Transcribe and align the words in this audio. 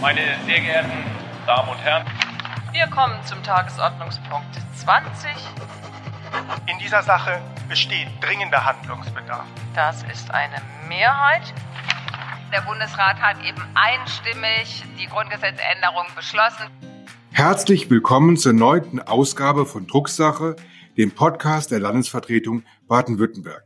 Meine 0.00 0.20
sehr 0.46 0.60
geehrten 0.60 0.92
Damen 1.44 1.70
und 1.70 1.78
Herren. 1.78 2.06
Wir 2.70 2.86
kommen 2.86 3.16
zum 3.26 3.42
Tagesordnungspunkt 3.42 4.46
20. 4.76 5.30
In 6.66 6.78
dieser 6.78 7.02
Sache 7.02 7.40
besteht 7.68 8.06
dringender 8.20 8.64
Handlungsbedarf. 8.64 9.44
Das 9.74 10.04
ist 10.04 10.30
eine 10.30 10.62
Mehrheit. 10.86 11.52
Der 12.52 12.60
Bundesrat 12.60 13.20
hat 13.20 13.44
eben 13.44 13.60
einstimmig 13.74 14.84
die 15.00 15.06
Grundgesetzänderung 15.06 16.06
beschlossen. 16.14 16.66
Herzlich 17.32 17.90
willkommen 17.90 18.36
zur 18.36 18.52
neunten 18.52 19.00
Ausgabe 19.00 19.66
von 19.66 19.88
Drucksache, 19.88 20.54
dem 20.96 21.10
Podcast 21.10 21.72
der 21.72 21.80
Landesvertretung 21.80 22.62
Baden-Württemberg. 22.86 23.64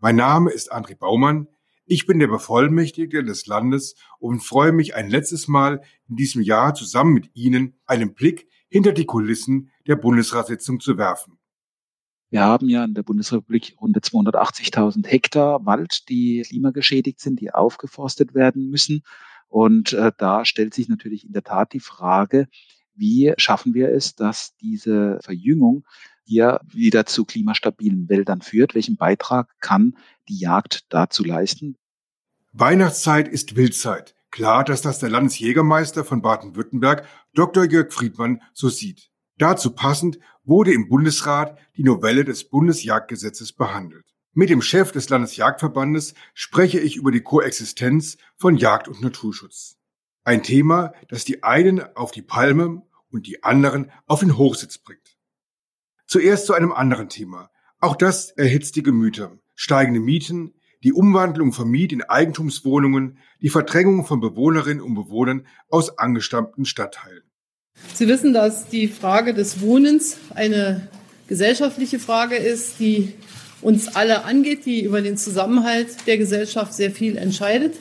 Mein 0.00 0.16
Name 0.16 0.50
ist 0.50 0.72
André 0.72 0.98
Baumann. 0.98 1.46
Ich 1.94 2.06
bin 2.06 2.20
der 2.20 2.28
Bevollmächtigte 2.28 3.22
des 3.22 3.44
Landes 3.44 3.96
und 4.18 4.42
freue 4.42 4.72
mich 4.72 4.94
ein 4.94 5.10
letztes 5.10 5.46
Mal 5.46 5.82
in 6.08 6.16
diesem 6.16 6.40
Jahr 6.40 6.72
zusammen 6.72 7.12
mit 7.12 7.28
Ihnen 7.34 7.74
einen 7.84 8.14
Blick 8.14 8.48
hinter 8.70 8.92
die 8.92 9.04
Kulissen 9.04 9.70
der 9.86 9.96
Bundesratssitzung 9.96 10.80
zu 10.80 10.96
werfen. 10.96 11.38
Wir 12.30 12.44
haben 12.44 12.70
ja 12.70 12.82
in 12.82 12.94
der 12.94 13.02
Bundesrepublik 13.02 13.76
rund 13.78 13.94
280.000 13.94 15.06
Hektar 15.06 15.66
Wald, 15.66 16.08
die 16.08 16.40
klimageschädigt 16.48 17.20
sind, 17.20 17.42
die 17.42 17.52
aufgeforstet 17.52 18.34
werden 18.34 18.70
müssen. 18.70 19.02
Und 19.48 19.92
äh, 19.92 20.12
da 20.16 20.46
stellt 20.46 20.72
sich 20.72 20.88
natürlich 20.88 21.26
in 21.26 21.34
der 21.34 21.42
Tat 21.42 21.74
die 21.74 21.80
Frage, 21.80 22.48
wie 22.94 23.34
schaffen 23.36 23.74
wir 23.74 23.90
es, 23.90 24.14
dass 24.14 24.56
diese 24.62 25.18
Verjüngung 25.20 25.84
hier 26.24 26.58
wieder 26.64 27.04
zu 27.04 27.26
klimastabilen 27.26 28.08
Wäldern 28.08 28.40
führt. 28.40 28.74
Welchen 28.74 28.96
Beitrag 28.96 29.52
kann 29.60 29.98
die 30.30 30.38
Jagd 30.38 30.86
dazu 30.88 31.22
leisten? 31.22 31.76
Weihnachtszeit 32.54 33.28
ist 33.28 33.56
Wildzeit. 33.56 34.14
Klar, 34.30 34.62
dass 34.64 34.82
das 34.82 34.98
der 34.98 35.08
Landesjägermeister 35.08 36.04
von 36.04 36.20
Baden-Württemberg, 36.20 37.06
Dr. 37.32 37.64
Jörg 37.64 37.92
Friedmann, 37.94 38.42
so 38.52 38.68
sieht. 38.68 39.10
Dazu 39.38 39.70
passend 39.70 40.18
wurde 40.44 40.74
im 40.74 40.86
Bundesrat 40.86 41.58
die 41.78 41.82
Novelle 41.82 42.24
des 42.24 42.44
Bundesjagdgesetzes 42.44 43.54
behandelt. 43.54 44.04
Mit 44.34 44.50
dem 44.50 44.60
Chef 44.60 44.92
des 44.92 45.08
Landesjagdverbandes 45.08 46.12
spreche 46.34 46.78
ich 46.78 46.96
über 46.96 47.10
die 47.10 47.22
Koexistenz 47.22 48.18
von 48.36 48.58
Jagd 48.58 48.86
und 48.86 49.00
Naturschutz. 49.00 49.78
Ein 50.24 50.42
Thema, 50.42 50.92
das 51.08 51.24
die 51.24 51.42
einen 51.42 51.80
auf 51.96 52.10
die 52.10 52.22
Palme 52.22 52.82
und 53.10 53.26
die 53.26 53.42
anderen 53.42 53.90
auf 54.06 54.20
den 54.20 54.36
Hochsitz 54.36 54.76
bringt. 54.76 55.16
Zuerst 56.06 56.44
zu 56.44 56.52
einem 56.52 56.72
anderen 56.72 57.08
Thema. 57.08 57.50
Auch 57.78 57.96
das 57.96 58.30
erhitzt 58.30 58.76
die 58.76 58.82
Gemüter. 58.82 59.38
Steigende 59.54 60.00
Mieten, 60.00 60.54
die 60.82 60.92
Umwandlung 60.92 61.52
von 61.52 61.70
Miet 61.70 61.92
in 61.92 62.02
Eigentumswohnungen, 62.02 63.18
die 63.40 63.48
Verdrängung 63.48 64.04
von 64.04 64.20
Bewohnerinnen 64.20 64.82
und 64.82 64.94
Bewohnern 64.94 65.46
aus 65.68 65.98
angestammten 65.98 66.64
Stadtteilen. 66.64 67.22
Sie 67.94 68.08
wissen, 68.08 68.32
dass 68.32 68.68
die 68.68 68.88
Frage 68.88 69.34
des 69.34 69.60
Wohnens 69.60 70.18
eine 70.34 70.88
gesellschaftliche 71.28 71.98
Frage 71.98 72.36
ist, 72.36 72.80
die 72.80 73.14
uns 73.60 73.94
alle 73.94 74.24
angeht, 74.24 74.66
die 74.66 74.82
über 74.82 75.00
den 75.00 75.16
Zusammenhalt 75.16 76.06
der 76.06 76.18
Gesellschaft 76.18 76.74
sehr 76.74 76.90
viel 76.90 77.16
entscheidet. 77.16 77.74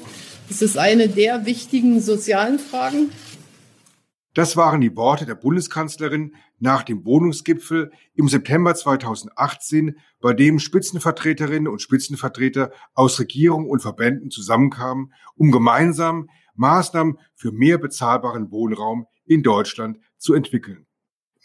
Es 0.49 0.61
ist 0.61 0.77
eine 0.77 1.07
der 1.07 1.45
wichtigen 1.45 2.01
sozialen 2.01 2.59
Fragen, 2.59 3.09
das 4.33 4.55
waren 4.55 4.79
die 4.79 4.95
Worte 4.95 5.25
der 5.25 5.35
Bundeskanzlerin 5.35 6.35
nach 6.59 6.83
dem 6.83 7.03
Wohnungsgipfel 7.03 7.91
im 8.13 8.29
September 8.29 8.73
2018, 8.73 9.97
bei 10.21 10.33
dem 10.33 10.59
Spitzenvertreterinnen 10.59 11.67
und 11.67 11.81
Spitzenvertreter 11.81 12.71
aus 12.93 13.19
Regierung 13.19 13.69
und 13.69 13.81
Verbänden 13.81 14.31
zusammenkamen, 14.31 15.13
um 15.35 15.51
gemeinsam 15.51 16.29
Maßnahmen 16.55 17.17
für 17.35 17.51
mehr 17.51 17.77
bezahlbaren 17.77 18.51
Wohnraum 18.51 19.05
in 19.25 19.43
Deutschland 19.43 19.99
zu 20.17 20.33
entwickeln. 20.33 20.85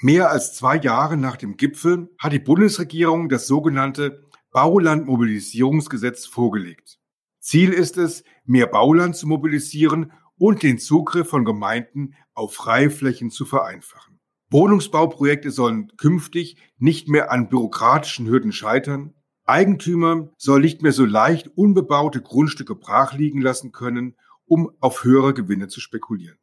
Mehr 0.01 0.31
als 0.31 0.55
zwei 0.55 0.77
Jahre 0.77 1.17
nach 1.17 1.37
dem 1.37 1.57
Gipfel 1.57 2.11
hat 2.19 2.33
die 2.33 2.39
Bundesregierung 2.39 3.29
das 3.29 3.47
sogenannte 3.47 4.23
Baulandmobilisierungsgesetz 4.53 6.27
vorgelegt. 6.27 6.99
Ziel 7.41 7.73
ist 7.73 7.97
es, 7.97 8.23
mehr 8.45 8.67
Bauland 8.67 9.17
zu 9.17 9.27
mobilisieren 9.27 10.13
und 10.39 10.63
den 10.63 10.79
Zugriff 10.79 11.29
von 11.29 11.45
Gemeinden 11.45 12.15
auf 12.35 12.55
Freiflächen 12.55 13.31
zu 13.31 13.45
vereinfachen. 13.45 14.21
Wohnungsbauprojekte 14.51 15.51
sollen 15.51 15.93
künftig 15.97 16.57
nicht 16.79 17.09
mehr 17.09 17.33
an 17.33 17.49
bürokratischen 17.49 18.29
Hürden 18.29 18.53
scheitern. 18.53 19.15
Eigentümer 19.45 20.31
sollen 20.39 20.63
nicht 20.63 20.83
mehr 20.83 20.93
so 20.93 21.05
leicht 21.05 21.49
unbebaute 21.57 22.21
Grundstücke 22.21 22.75
brachliegen 22.75 23.41
lassen 23.41 23.73
können, 23.73 24.17
um 24.47 24.71
auf 24.81 25.05
höhere 25.05 25.35
Gewinne 25.35 25.69
zu 25.69 25.81
spekulieren. 25.81 26.39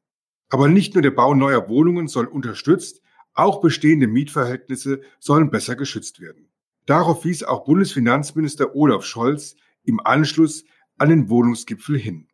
Aber 0.50 0.68
nicht 0.68 0.94
nur 0.94 1.02
der 1.02 1.12
Bau 1.12 1.34
neuer 1.34 1.70
Wohnungen 1.70 2.08
soll 2.08 2.25
unterstützt, 2.25 3.02
auch 3.34 3.62
bestehende 3.62 4.08
Mietverhältnisse 4.08 5.02
sollen 5.20 5.50
besser 5.50 5.75
geschützt 5.75 6.20
werden. 6.20 6.50
Darauf 6.86 7.25
wies 7.25 7.44
auch 7.44 7.66
Bundesfinanzminister 7.66 8.75
Olaf 8.75 9.06
Scholz 9.06 9.56
im 9.84 10.00
Anschluss 10.02 10.66
an 10.98 11.10
den 11.10 11.30
Wohnungsgipfel 11.30 11.98
hin. 11.98 12.28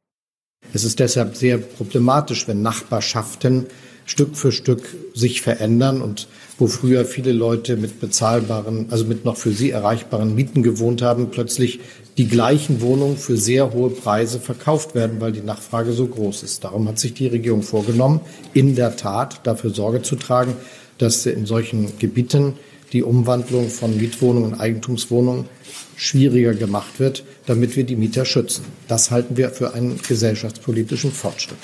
Es 0.72 0.84
ist 0.84 1.00
deshalb 1.00 1.36
sehr 1.36 1.58
problematisch, 1.58 2.48
wenn 2.48 2.62
Nachbarschaften 2.62 3.66
Stück 4.06 4.36
für 4.36 4.52
Stück 4.52 4.84
sich 5.14 5.42
verändern 5.42 6.02
und 6.02 6.28
wo 6.58 6.68
früher 6.68 7.06
viele 7.06 7.32
Leute 7.32 7.76
mit 7.76 8.00
bezahlbaren, 8.00 8.88
also 8.90 9.06
mit 9.06 9.26
noch 9.26 9.38
für 9.38 9.52
sie 9.52 9.72
erreichbaren 9.72 10.36
Mieten 10.36 10.64
gewohnt 10.64 11.02
haben, 11.02 11.32
plötzlich 11.32 11.80
die 12.18 12.28
gleichen 12.28 12.82
Wohnungen 12.82 13.18
für 13.18 13.38
sehr 13.38 13.74
hohe 13.74 13.90
Preise 13.90 14.40
verkauft 14.40 14.94
werden, 14.96 15.22
weil 15.22 15.32
die 15.32 15.42
Nachfrage 15.42 15.94
so 15.94 16.08
groß 16.08 16.44
ist. 16.44 16.64
Darum 16.64 16.88
hat 16.88 17.00
sich 17.00 17.14
die 17.14 17.28
Regierung 17.28 17.62
vorgenommen, 17.62 18.22
in 18.54 18.76
der 18.76 18.96
Tat 18.96 19.42
dafür 19.44 19.72
Sorge 19.72 20.02
zu 20.02 20.16
tragen, 20.16 20.54
dass 20.98 21.26
in 21.26 21.46
solchen 21.46 21.98
Gebieten 21.98 22.56
die 22.94 23.04
Umwandlung 23.04 23.70
von 23.70 23.96
Mietwohnungen 23.98 24.54
in 24.54 24.60
Eigentumswohnungen 24.60 25.46
schwieriger 25.96 26.54
gemacht 26.54 27.00
wird, 27.00 27.24
damit 27.46 27.76
wir 27.76 27.84
die 27.84 27.96
Mieter 27.96 28.26
schützen. 28.26 28.66
Das 28.88 29.12
halten 29.12 29.38
wir 29.38 29.50
für 29.50 29.74
einen 29.74 30.02
gesellschaftspolitischen 30.02 31.12
Fortschritt. 31.12 31.58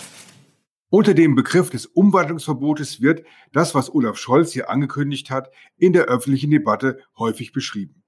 Unter 0.90 1.14
dem 1.14 1.36
Begriff 1.36 1.70
des 1.70 1.88
Umwandlungsverbotes 1.88 3.02
wird 3.02 3.24
das, 3.52 3.76
was 3.76 3.94
Olaf 3.94 4.18
Scholz 4.18 4.54
hier 4.54 4.70
angekündigt 4.70 5.30
hat, 5.30 5.52
in 5.78 5.94
der 5.94 6.06
öffentlichen 6.06 6.52
Debatte 6.52 7.00
häufig 7.18 7.52
beschrieben. 7.52 8.04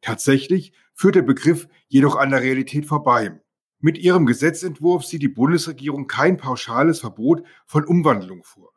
Tatsächlich 0.00 0.72
führt 0.94 1.14
der 1.14 1.22
Begriff 1.22 1.68
jedoch 1.88 2.16
an 2.16 2.30
der 2.30 2.42
Realität 2.42 2.86
vorbei. 2.86 3.40
Mit 3.78 3.96
ihrem 3.96 4.26
Gesetzentwurf 4.26 5.04
sieht 5.04 5.22
die 5.22 5.28
Bundesregierung 5.28 6.06
kein 6.06 6.36
pauschales 6.36 7.00
Verbot 7.00 7.42
von 7.64 7.84
Umwandlung 7.84 8.42
vor. 8.44 8.72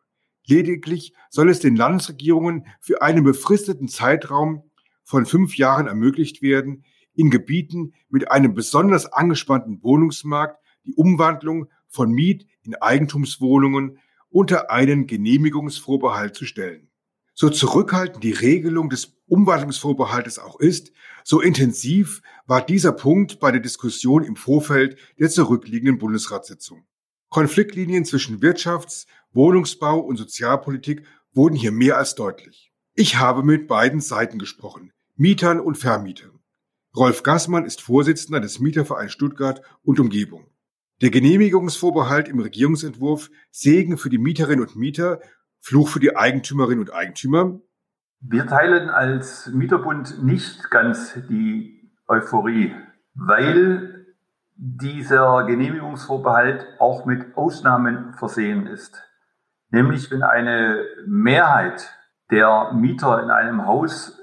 Lediglich 0.45 1.13
soll 1.29 1.49
es 1.49 1.59
den 1.59 1.75
Landesregierungen 1.75 2.67
für 2.79 3.01
einen 3.01 3.23
befristeten 3.23 3.87
Zeitraum 3.87 4.63
von 5.03 5.25
fünf 5.25 5.57
Jahren 5.57 5.87
ermöglicht 5.87 6.41
werden, 6.41 6.83
in 7.15 7.29
Gebieten 7.29 7.93
mit 8.09 8.31
einem 8.31 8.53
besonders 8.53 9.11
angespannten 9.11 9.81
Wohnungsmarkt 9.83 10.59
die 10.85 10.93
Umwandlung 10.95 11.67
von 11.87 12.11
Miet- 12.11 12.47
in 12.63 12.75
Eigentumswohnungen 12.75 13.99
unter 14.29 14.71
einen 14.71 15.05
Genehmigungsvorbehalt 15.05 16.35
zu 16.35 16.45
stellen. 16.45 16.89
So 17.35 17.49
zurückhaltend 17.49 18.23
die 18.23 18.31
Regelung 18.31 18.89
des 18.89 19.17
Umwandlungsvorbehaltes 19.27 20.39
auch 20.39 20.59
ist, 20.59 20.91
so 21.23 21.41
intensiv 21.41 22.21
war 22.45 22.63
dieser 22.63 22.91
Punkt 22.91 23.39
bei 23.39 23.51
der 23.51 23.61
Diskussion 23.61 24.23
im 24.23 24.35
Vorfeld 24.35 24.97
der 25.19 25.29
zurückliegenden 25.29 25.97
Bundesratssitzung. 25.97 26.85
Konfliktlinien 27.33 28.05
zwischen 28.05 28.41
Wirtschafts-, 28.41 29.07
Wohnungsbau 29.33 29.99
und 29.99 30.17
Sozialpolitik 30.17 31.03
wurden 31.33 31.55
hier 31.55 31.71
mehr 31.71 31.97
als 31.97 32.13
deutlich. 32.13 32.71
Ich 32.93 33.17
habe 33.17 33.41
mit 33.41 33.67
beiden 33.67 34.01
Seiten 34.01 34.37
gesprochen, 34.37 34.93
Mietern 35.15 35.59
und 35.59 35.75
Vermietern. 35.75 36.39
Rolf 36.95 37.23
Gassmann 37.23 37.65
ist 37.65 37.81
Vorsitzender 37.81 38.39
des 38.39 38.59
Mietervereins 38.59 39.11
Stuttgart 39.11 39.63
und 39.81 39.99
Umgebung. 39.99 40.45
Der 41.01 41.09
Genehmigungsvorbehalt 41.09 42.27
im 42.27 42.39
Regierungsentwurf 42.39 43.31
Segen 43.49 43.97
für 43.97 44.11
die 44.11 44.19
Mieterinnen 44.19 44.63
und 44.63 44.75
Mieter, 44.75 45.19
Fluch 45.59 45.89
für 45.89 45.99
die 45.99 46.15
Eigentümerinnen 46.15 46.81
und 46.81 46.93
Eigentümer. 46.93 47.59
Wir 48.19 48.45
teilen 48.45 48.89
als 48.89 49.47
Mieterbund 49.47 50.23
nicht 50.23 50.69
ganz 50.69 51.15
die 51.27 51.91
Euphorie, 52.07 52.75
weil 53.15 53.92
dieser 54.65 55.43
Genehmigungsvorbehalt 55.43 56.65
auch 56.79 57.05
mit 57.05 57.35
Ausnahmen 57.35 58.13
versehen 58.13 58.65
ist. 58.65 59.03
Nämlich 59.71 60.09
wenn 60.09 60.23
eine 60.23 60.85
Mehrheit 61.05 61.93
der 62.31 62.71
Mieter 62.71 63.21
in 63.21 63.29
einem 63.29 63.67
Haus 63.67 64.17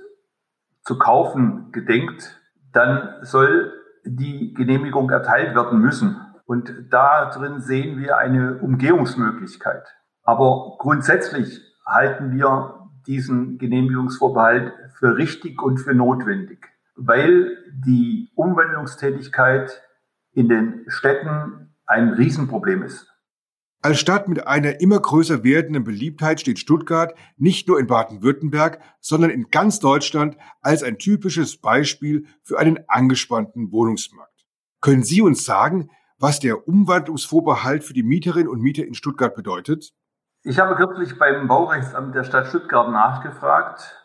zu 0.83 0.97
kaufen 0.97 1.73
gedenkt, 1.73 2.41
dann 2.73 3.17
soll 3.21 3.75
die 4.07 4.55
Genehmigung 4.55 5.11
erteilt 5.11 5.55
werden 5.55 5.79
müssen. 5.79 6.17
Und 6.47 6.73
da 6.89 7.29
drin 7.29 7.61
sehen 7.61 7.99
wir 7.99 8.17
eine 8.17 8.57
Umgehungsmöglichkeit. 8.61 9.95
Aber 10.23 10.77
grundsätzlich 10.79 11.61
halten 11.85 12.33
wir 12.33 12.89
diesen 13.07 13.59
Genehmigungsvorbehalt 13.59 14.73
für 14.99 15.19
richtig 15.19 15.61
und 15.61 15.79
für 15.79 15.95
notwendig, 15.95 16.67
weil 16.97 17.59
die 17.85 18.31
Umwandlungstätigkeit 18.37 19.83
in 20.33 20.49
den 20.49 20.85
Städten 20.89 21.75
ein 21.87 22.11
Riesenproblem 22.11 22.83
ist. 22.83 23.07
Als 23.83 23.99
Stadt 23.99 24.29
mit 24.29 24.47
einer 24.47 24.81
immer 24.81 25.01
größer 25.01 25.43
werdenden 25.43 25.85
Beliebtheit 25.85 26.39
steht 26.41 26.59
Stuttgart 26.59 27.15
nicht 27.39 27.67
nur 27.67 27.81
in 27.81 27.87
Baden-Württemberg, 27.87 28.79
sondern 29.01 29.31
in 29.31 29.49
ganz 29.51 29.81
Deutschland 29.81 30.37
als 30.61 30.83
ein 30.83 30.99
typisches 30.99 31.57
Beispiel 31.59 32.27
für 32.43 32.59
einen 32.59 32.79
angespannten 32.89 33.73
Wohnungsmarkt. 33.73 34.45
Können 34.83 35.03
Sie 35.03 35.23
uns 35.23 35.47
sagen, 35.47 35.91
was 36.19 36.41
der 36.41 36.69
Umwandlungsvorbehalt 36.69 37.83
für 37.83 37.95
die 37.95 38.03
Mieterinnen 38.03 38.49
und 38.49 38.61
Mieter 38.61 38.85
in 38.85 38.93
Stuttgart 38.93 39.35
bedeutet? 39.35 39.95
Ich 40.43 40.59
habe 40.59 40.75
kürzlich 40.75 41.19
beim 41.19 41.49
Baurechtsamt 41.49 42.15
der 42.15 42.25
Stadt 42.25 42.49
Stuttgart 42.49 42.91
nachgefragt 42.91 43.97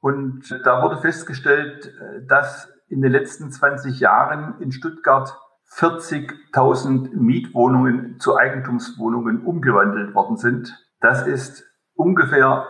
und 0.00 0.60
da 0.64 0.82
wurde 0.82 0.98
festgestellt, 0.98 1.90
dass 2.28 2.68
in 2.88 3.00
den 3.00 3.12
letzten 3.12 3.50
20 3.50 3.98
Jahren 3.98 4.60
in 4.60 4.72
Stuttgart 4.72 5.34
40.000 5.72 7.14
Mietwohnungen 7.14 8.18
zu 8.18 8.36
Eigentumswohnungen 8.36 9.44
umgewandelt 9.44 10.14
worden 10.14 10.36
sind. 10.36 10.74
Das 11.00 11.26
ist 11.26 11.64
ungefähr 11.94 12.66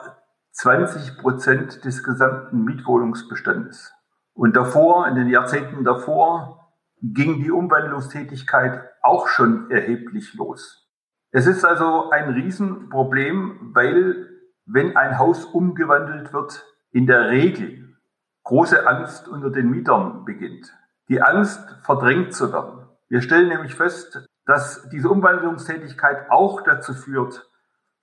20 0.52 1.18
Prozent 1.18 1.84
des 1.84 2.02
gesamten 2.02 2.64
Mietwohnungsbestandes. 2.64 3.92
Und 4.32 4.56
davor, 4.56 5.06
in 5.08 5.14
den 5.14 5.28
Jahrzehnten 5.28 5.84
davor, 5.84 6.72
ging 7.02 7.42
die 7.42 7.50
Umwandlungstätigkeit 7.50 8.82
auch 9.02 9.28
schon 9.28 9.70
erheblich 9.70 10.34
los. 10.34 10.88
Es 11.30 11.46
ist 11.46 11.64
also 11.64 12.10
ein 12.10 12.30
Riesenproblem, 12.30 13.72
weil 13.74 14.28
wenn 14.64 14.96
ein 14.96 15.18
Haus 15.18 15.44
umgewandelt 15.44 16.32
wird, 16.32 16.64
in 16.90 17.06
der 17.06 17.28
Regel 17.28 17.96
große 18.44 18.86
Angst 18.86 19.28
unter 19.28 19.50
den 19.50 19.70
Mietern 19.70 20.24
beginnt. 20.24 20.72
Die 21.08 21.20
Angst, 21.20 21.76
verdrängt 21.82 22.34
zu 22.34 22.52
werden. 22.52 22.85
Wir 23.08 23.22
stellen 23.22 23.48
nämlich 23.48 23.74
fest, 23.74 24.26
dass 24.46 24.88
diese 24.90 25.08
Umwandlungstätigkeit 25.08 26.30
auch 26.30 26.62
dazu 26.62 26.94
führt, 26.94 27.48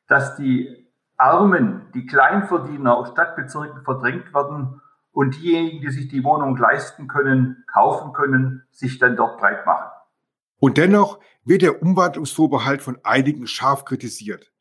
dass 0.07 0.35
die 0.35 0.87
Armen, 1.17 1.91
die 1.93 2.05
Kleinverdiener 2.05 2.97
aus 2.97 3.09
Stadtbezirken 3.09 3.83
verdrängt 3.83 4.33
werden 4.33 4.81
und 5.11 5.35
diejenigen, 5.35 5.81
die 5.81 5.91
sich 5.91 6.07
die 6.07 6.23
Wohnung 6.23 6.57
leisten 6.57 7.07
können, 7.07 7.63
kaufen 7.71 8.13
können, 8.13 8.63
sich 8.71 8.99
dann 8.99 9.15
dort 9.15 9.39
breit 9.39 9.65
machen. 9.65 9.89
Und 10.59 10.77
dennoch 10.77 11.19
wird 11.45 11.61
der 11.61 11.81
Umwandlungsvorbehalt 11.81 12.81
von 12.81 12.97
einigen 13.03 13.47
scharf 13.47 13.85
kritisiert. 13.85 14.51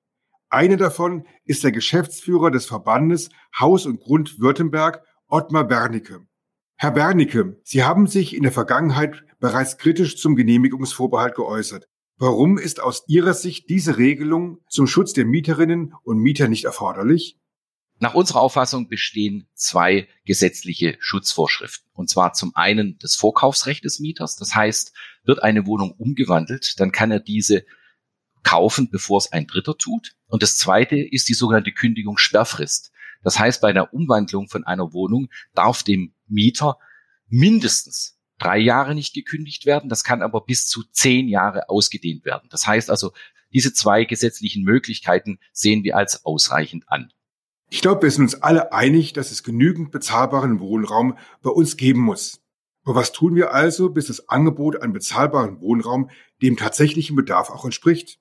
Einer 0.50 0.77
davon 0.77 1.27
ist 1.44 1.65
der 1.65 1.73
Geschäftsführer 1.73 2.50
des 2.50 2.67
Verbandes 2.67 3.31
Haus 3.59 3.87
und 3.87 4.00
Grund 4.00 4.39
Württemberg, 4.39 5.03
Ottmar 5.29 5.71
Wernicke. 5.71 6.27
Herr 6.82 6.96
Wernicke, 6.96 7.61
Sie 7.62 7.84
haben 7.84 8.08
sich 8.08 8.34
in 8.34 8.43
der 8.43 8.50
Vergangenheit 8.50 9.23
bereits 9.38 9.79
kritisch 9.79 10.17
zum 10.17 10.34
Genehmigungsvorbehalt 10.34 11.37
geäußert. 11.37 11.87
Warum 12.17 12.58
ist 12.58 12.82
aus 12.82 13.05
Ihrer 13.06 13.34
Sicht 13.34 13.70
diese 13.70 13.99
Regelung 13.99 14.58
zum 14.69 14.88
Schutz 14.88 15.12
der 15.12 15.25
Mieterinnen 15.25 15.94
und 16.02 16.19
Mieter 16.19 16.49
nicht 16.49 16.64
erforderlich? 16.64 17.38
Nach 18.00 18.14
unserer 18.14 18.40
Auffassung 18.40 18.88
bestehen 18.88 19.46
zwei 19.55 20.08
gesetzliche 20.25 20.96
Schutzvorschriften. 20.99 21.88
Und 21.93 22.11
zwar 22.11 22.32
zum 22.32 22.50
einen 22.56 22.99
das 22.99 23.14
Vorkaufsrecht 23.14 23.84
des 23.84 24.00
Mieters. 24.00 24.34
Das 24.34 24.56
heißt, 24.56 24.93
wird 25.23 25.40
eine 25.40 25.67
Wohnung 25.67 25.93
umgewandelt, 25.93 26.81
dann 26.81 26.90
kann 26.90 27.12
er 27.12 27.20
diese 27.20 27.64
kaufen, 28.43 28.90
bevor 28.90 29.19
es 29.19 29.31
ein 29.31 29.46
Dritter 29.46 29.79
tut. 29.79 30.17
Und 30.26 30.43
das 30.43 30.58
zweite 30.58 30.96
ist 30.96 31.29
die 31.29 31.34
sogenannte 31.34 31.70
Kündigungssperrfrist. 31.70 32.92
Das 33.23 33.39
heißt, 33.39 33.61
bei 33.61 33.69
einer 33.69 33.93
Umwandlung 33.93 34.49
von 34.49 34.65
einer 34.65 34.93
Wohnung 34.93 35.29
darf 35.55 35.83
dem 35.83 36.15
Mieter 36.27 36.79
mindestens 37.29 38.19
drei 38.39 38.59
Jahre 38.59 38.95
nicht 38.95 39.15
gekündigt 39.15 39.67
werden. 39.67 39.89
Das 39.89 40.05
kann 40.05 40.23
aber 40.23 40.45
bis 40.45 40.67
zu 40.67 40.83
zehn 40.91 41.29
Jahre 41.29 41.69
ausgedehnt 41.69 42.25
werden. 42.25 42.49
Das 42.51 42.67
heißt 42.67 42.91
also, 42.91 43.13
diese 43.53 43.73
zwei 43.73 44.05
gesetzlichen 44.05 44.65
Möglichkeiten 44.65 45.39
sehen 45.53 45.85
wir 45.85 45.97
als 45.97 46.25
ausreichend 46.25 46.85
an. 46.89 47.13
Ich 47.71 47.81
glaube, 47.81 48.03
wir 48.03 48.11
sind 48.11 48.25
uns 48.25 48.43
alle 48.43 48.73
einig, 48.73 49.13
dass 49.13 49.31
es 49.31 49.43
genügend 49.43 49.93
bezahlbaren 49.93 50.61
Wohnraum 50.61 51.17
bei 51.43 51.51
uns 51.51 51.77
geben 51.77 52.01
muss. 52.01 52.41
Aber 52.85 52.97
was 52.97 53.13
tun 53.13 53.35
wir 53.35 53.55
also, 53.55 53.91
bis 53.91 54.07
das 54.07 54.29
Angebot 54.29 54.83
an 54.83 54.93
bezahlbaren 54.93 55.61
Wohnraum 55.61 56.11
dem 56.43 56.57
tatsächlichen 56.57 57.17
Bedarf 57.17 57.49
auch 57.51 57.65
entspricht? 57.65 58.19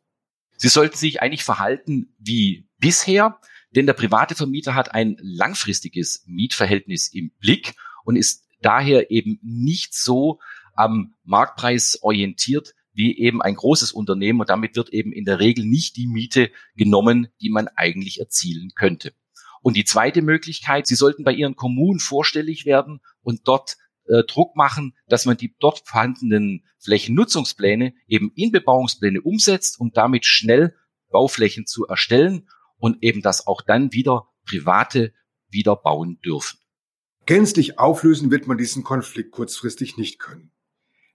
Sie 0.56 0.70
sollten 0.70 0.96
sich 0.96 1.22
eigentlich 1.22 1.44
verhalten 1.44 2.14
wie 2.20 2.70
bisher, 2.78 3.40
denn 3.76 3.86
der 3.86 3.94
private 3.94 4.36
Vermieter 4.36 4.76
hat 4.76 4.94
ein 4.94 5.18
langfristiges 5.22 6.24
Mietverhältnis 6.28 7.08
im 7.08 7.32
Blick 7.40 7.76
und 8.04 8.16
ist 8.16 8.46
daher 8.62 9.12
eben 9.12 9.40
nicht 9.42 9.94
so 9.94 10.40
am 10.76 11.14
Marktpreis 11.24 12.00
orientiert 12.02 12.74
wie 12.94 13.18
eben 13.18 13.42
ein 13.42 13.56
großes 13.56 13.94
Unternehmen 13.94 14.42
und 14.42 14.50
damit 14.50 14.76
wird 14.76 14.90
eben 14.90 15.14
in 15.14 15.24
der 15.24 15.40
Regel 15.40 15.66
nicht 15.66 15.96
die 15.96 16.08
Miete 16.08 16.52
genommen, 16.76 17.28
die 17.42 17.50
man 17.50 17.70
eigentlich 17.70 18.20
erzielen 18.20 18.72
könnte. 18.76 19.14
Und 19.62 19.78
die 19.78 19.86
zweite 19.86 20.22
Möglichkeit, 20.22 20.88
Sie 20.88 20.96
sollten 20.96 21.24
bei 21.24 21.32
Ihren 21.32 21.56
Kommunen 21.56 22.00
vorstellig 22.00 22.66
werden 22.66 23.00
und 23.22 23.48
dort 23.48 23.78
äh, 24.08 24.24
Druck 24.24 24.56
machen, 24.56 24.98
dass 25.08 25.26
man 25.26 25.38
die 25.38 25.56
dort 25.60 25.84
vorhandenen 25.86 26.66
Flächennutzungspläne 26.80 27.94
eben 28.08 28.32
in 28.36 28.52
Bebauungspläne 28.52 29.22
umsetzt, 29.22 29.80
um 29.80 29.92
damit 29.94 30.26
schnell 30.26 30.76
Bauflächen 31.12 31.66
zu 31.66 31.86
erstellen 31.86 32.50
und 32.82 32.98
eben 33.02 33.22
das 33.22 33.48
auch 33.48 33.62
dann 33.62 33.94
wieder 33.94 34.28
Private 34.46 35.14
wieder 35.50 35.78
bauen 35.78 36.20
dürfen. 36.26 36.60
Gänzlich 37.26 37.80
auflösen 37.80 38.32
wird 38.32 38.48
man 38.48 38.58
diesen 38.58 38.84
Konflikt 38.84 39.32
kurzfristig 39.32 39.96
nicht 39.96 40.20
können. 40.20 40.52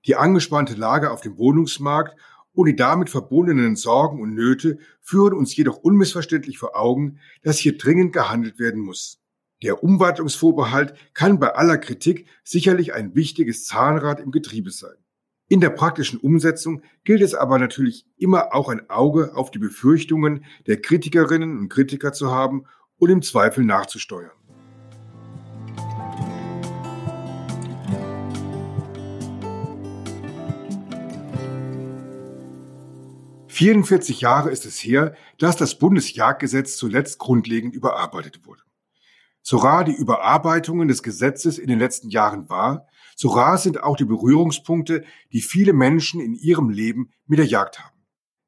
Die 0.06 0.16
angespannte 0.16 0.74
Lage 0.74 1.10
auf 1.10 1.20
dem 1.20 1.36
Wohnungsmarkt 1.36 2.16
und 2.52 2.66
die 2.66 2.76
damit 2.76 3.10
verbundenen 3.10 3.76
Sorgen 3.76 4.22
und 4.22 4.34
Nöte 4.34 4.78
führen 5.02 5.34
uns 5.34 5.54
jedoch 5.56 5.76
unmissverständlich 5.76 6.58
vor 6.58 6.76
Augen, 6.76 7.18
dass 7.42 7.58
hier 7.58 7.76
dringend 7.76 8.12
gehandelt 8.12 8.58
werden 8.58 8.80
muss. 8.80 9.20
Der 9.62 9.82
Umwandlungsvorbehalt 9.82 10.94
kann 11.12 11.38
bei 11.40 11.54
aller 11.54 11.78
Kritik 11.78 12.28
sicherlich 12.44 12.94
ein 12.94 13.14
wichtiges 13.14 13.64
Zahnrad 13.64 14.20
im 14.20 14.30
Getriebe 14.30 14.70
sein. 14.70 14.96
In 15.48 15.60
der 15.60 15.70
praktischen 15.70 16.18
Umsetzung 16.18 16.82
gilt 17.04 17.22
es 17.22 17.36
aber 17.36 17.60
natürlich 17.60 18.04
immer 18.16 18.52
auch 18.52 18.68
ein 18.68 18.90
Auge 18.90 19.36
auf 19.36 19.52
die 19.52 19.60
Befürchtungen 19.60 20.44
der 20.66 20.82
Kritikerinnen 20.82 21.56
und 21.58 21.68
Kritiker 21.68 22.12
zu 22.12 22.32
haben 22.32 22.64
und 22.98 23.10
im 23.10 23.22
Zweifel 23.22 23.64
nachzusteuern. 23.64 24.32
44 33.46 34.20
Jahre 34.20 34.50
ist 34.50 34.66
es 34.66 34.80
her, 34.80 35.14
dass 35.38 35.56
das 35.56 35.78
Bundesjagdgesetz 35.78 36.76
zuletzt 36.76 37.20
grundlegend 37.20 37.72
überarbeitet 37.72 38.44
wurde. 38.44 38.62
So 39.42 39.58
rar 39.58 39.84
die 39.84 39.94
Überarbeitungen 39.94 40.88
des 40.88 41.04
Gesetzes 41.04 41.56
in 41.56 41.68
den 41.68 41.78
letzten 41.78 42.10
Jahren 42.10 42.48
war, 42.50 42.88
so 43.16 43.28
rar 43.28 43.56
sind 43.56 43.82
auch 43.82 43.96
die 43.96 44.04
Berührungspunkte, 44.04 45.02
die 45.32 45.40
viele 45.40 45.72
Menschen 45.72 46.20
in 46.20 46.34
ihrem 46.34 46.68
Leben 46.68 47.10
mit 47.26 47.38
der 47.38 47.46
Jagd 47.46 47.80
haben. 47.80 47.96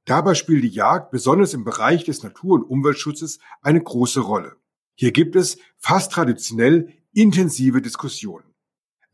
Dabei 0.04 0.34
spielt 0.34 0.62
die 0.62 0.68
Jagd 0.68 1.10
besonders 1.10 1.54
im 1.54 1.64
Bereich 1.64 2.04
des 2.04 2.22
Natur- 2.22 2.54
und 2.54 2.64
Umweltschutzes 2.64 3.38
eine 3.62 3.82
große 3.82 4.20
Rolle. 4.20 4.56
Hier 4.94 5.12
gibt 5.12 5.36
es 5.36 5.58
fast 5.78 6.12
traditionell 6.12 6.92
intensive 7.12 7.80
Diskussionen. 7.80 8.44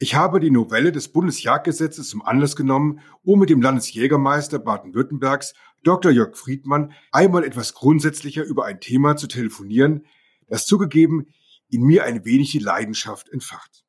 Ich 0.00 0.16
habe 0.16 0.40
die 0.40 0.50
Novelle 0.50 0.90
des 0.90 1.08
Bundesjagdgesetzes 1.08 2.08
zum 2.08 2.22
Anlass 2.22 2.56
genommen, 2.56 3.00
um 3.22 3.38
mit 3.38 3.48
dem 3.48 3.62
Landesjägermeister 3.62 4.58
Baden-Württembergs 4.58 5.54
Dr. 5.84 6.10
Jörg 6.10 6.36
Friedmann 6.36 6.92
einmal 7.12 7.44
etwas 7.44 7.74
grundsätzlicher 7.74 8.42
über 8.42 8.64
ein 8.64 8.80
Thema 8.80 9.16
zu 9.16 9.28
telefonieren, 9.28 10.04
das 10.48 10.66
zugegeben 10.66 11.28
in 11.68 11.82
mir 11.82 12.04
ein 12.04 12.24
wenig 12.24 12.50
die 12.50 12.58
Leidenschaft 12.58 13.28
entfacht. 13.28 13.83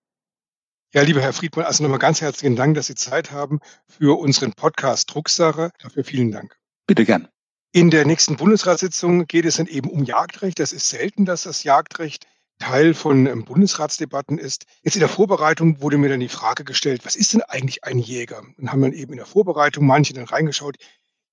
Ja, 0.95 1.01
lieber 1.01 1.19
Herr 1.19 1.33
Friedmann, 1.33 1.65
also 1.65 1.83
nochmal 1.83 1.99
ganz 1.99 2.21
herzlichen 2.21 2.55
Dank, 2.55 2.75
dass 2.75 2.87
Sie 2.87 2.95
Zeit 2.95 3.31
haben 3.31 3.59
für 3.85 4.17
unseren 4.17 4.53
Podcast 4.53 5.13
Drucksache. 5.13 5.71
Dafür 5.79 6.05
vielen 6.05 6.31
Dank. 6.31 6.55
Bitte 6.87 7.03
gern. 7.03 7.27
In 7.73 7.89
der 7.89 8.05
nächsten 8.05 8.37
Bundesratssitzung 8.37 9.27
geht 9.27 9.43
es 9.43 9.57
dann 9.57 9.67
eben 9.67 9.89
um 9.89 10.05
Jagdrecht. 10.05 10.57
Das 10.57 10.71
ist 10.71 10.87
selten, 10.87 11.25
dass 11.25 11.43
das 11.43 11.65
Jagdrecht 11.65 12.27
Teil 12.59 12.93
von 12.93 13.25
ähm, 13.25 13.43
Bundesratsdebatten 13.43 14.37
ist. 14.37 14.67
Jetzt 14.83 14.95
in 14.95 15.01
der 15.01 15.09
Vorbereitung 15.09 15.81
wurde 15.81 15.97
mir 15.97 16.07
dann 16.07 16.21
die 16.21 16.29
Frage 16.29 16.63
gestellt, 16.63 17.01
was 17.03 17.17
ist 17.17 17.33
denn 17.33 17.41
eigentlich 17.41 17.83
ein 17.83 17.99
Jäger? 17.99 18.43
Und 18.57 18.71
haben 18.71 18.81
dann 18.81 18.93
eben 18.93 19.11
in 19.11 19.17
der 19.17 19.25
Vorbereitung 19.25 19.85
manche 19.85 20.13
dann 20.13 20.23
reingeschaut. 20.23 20.77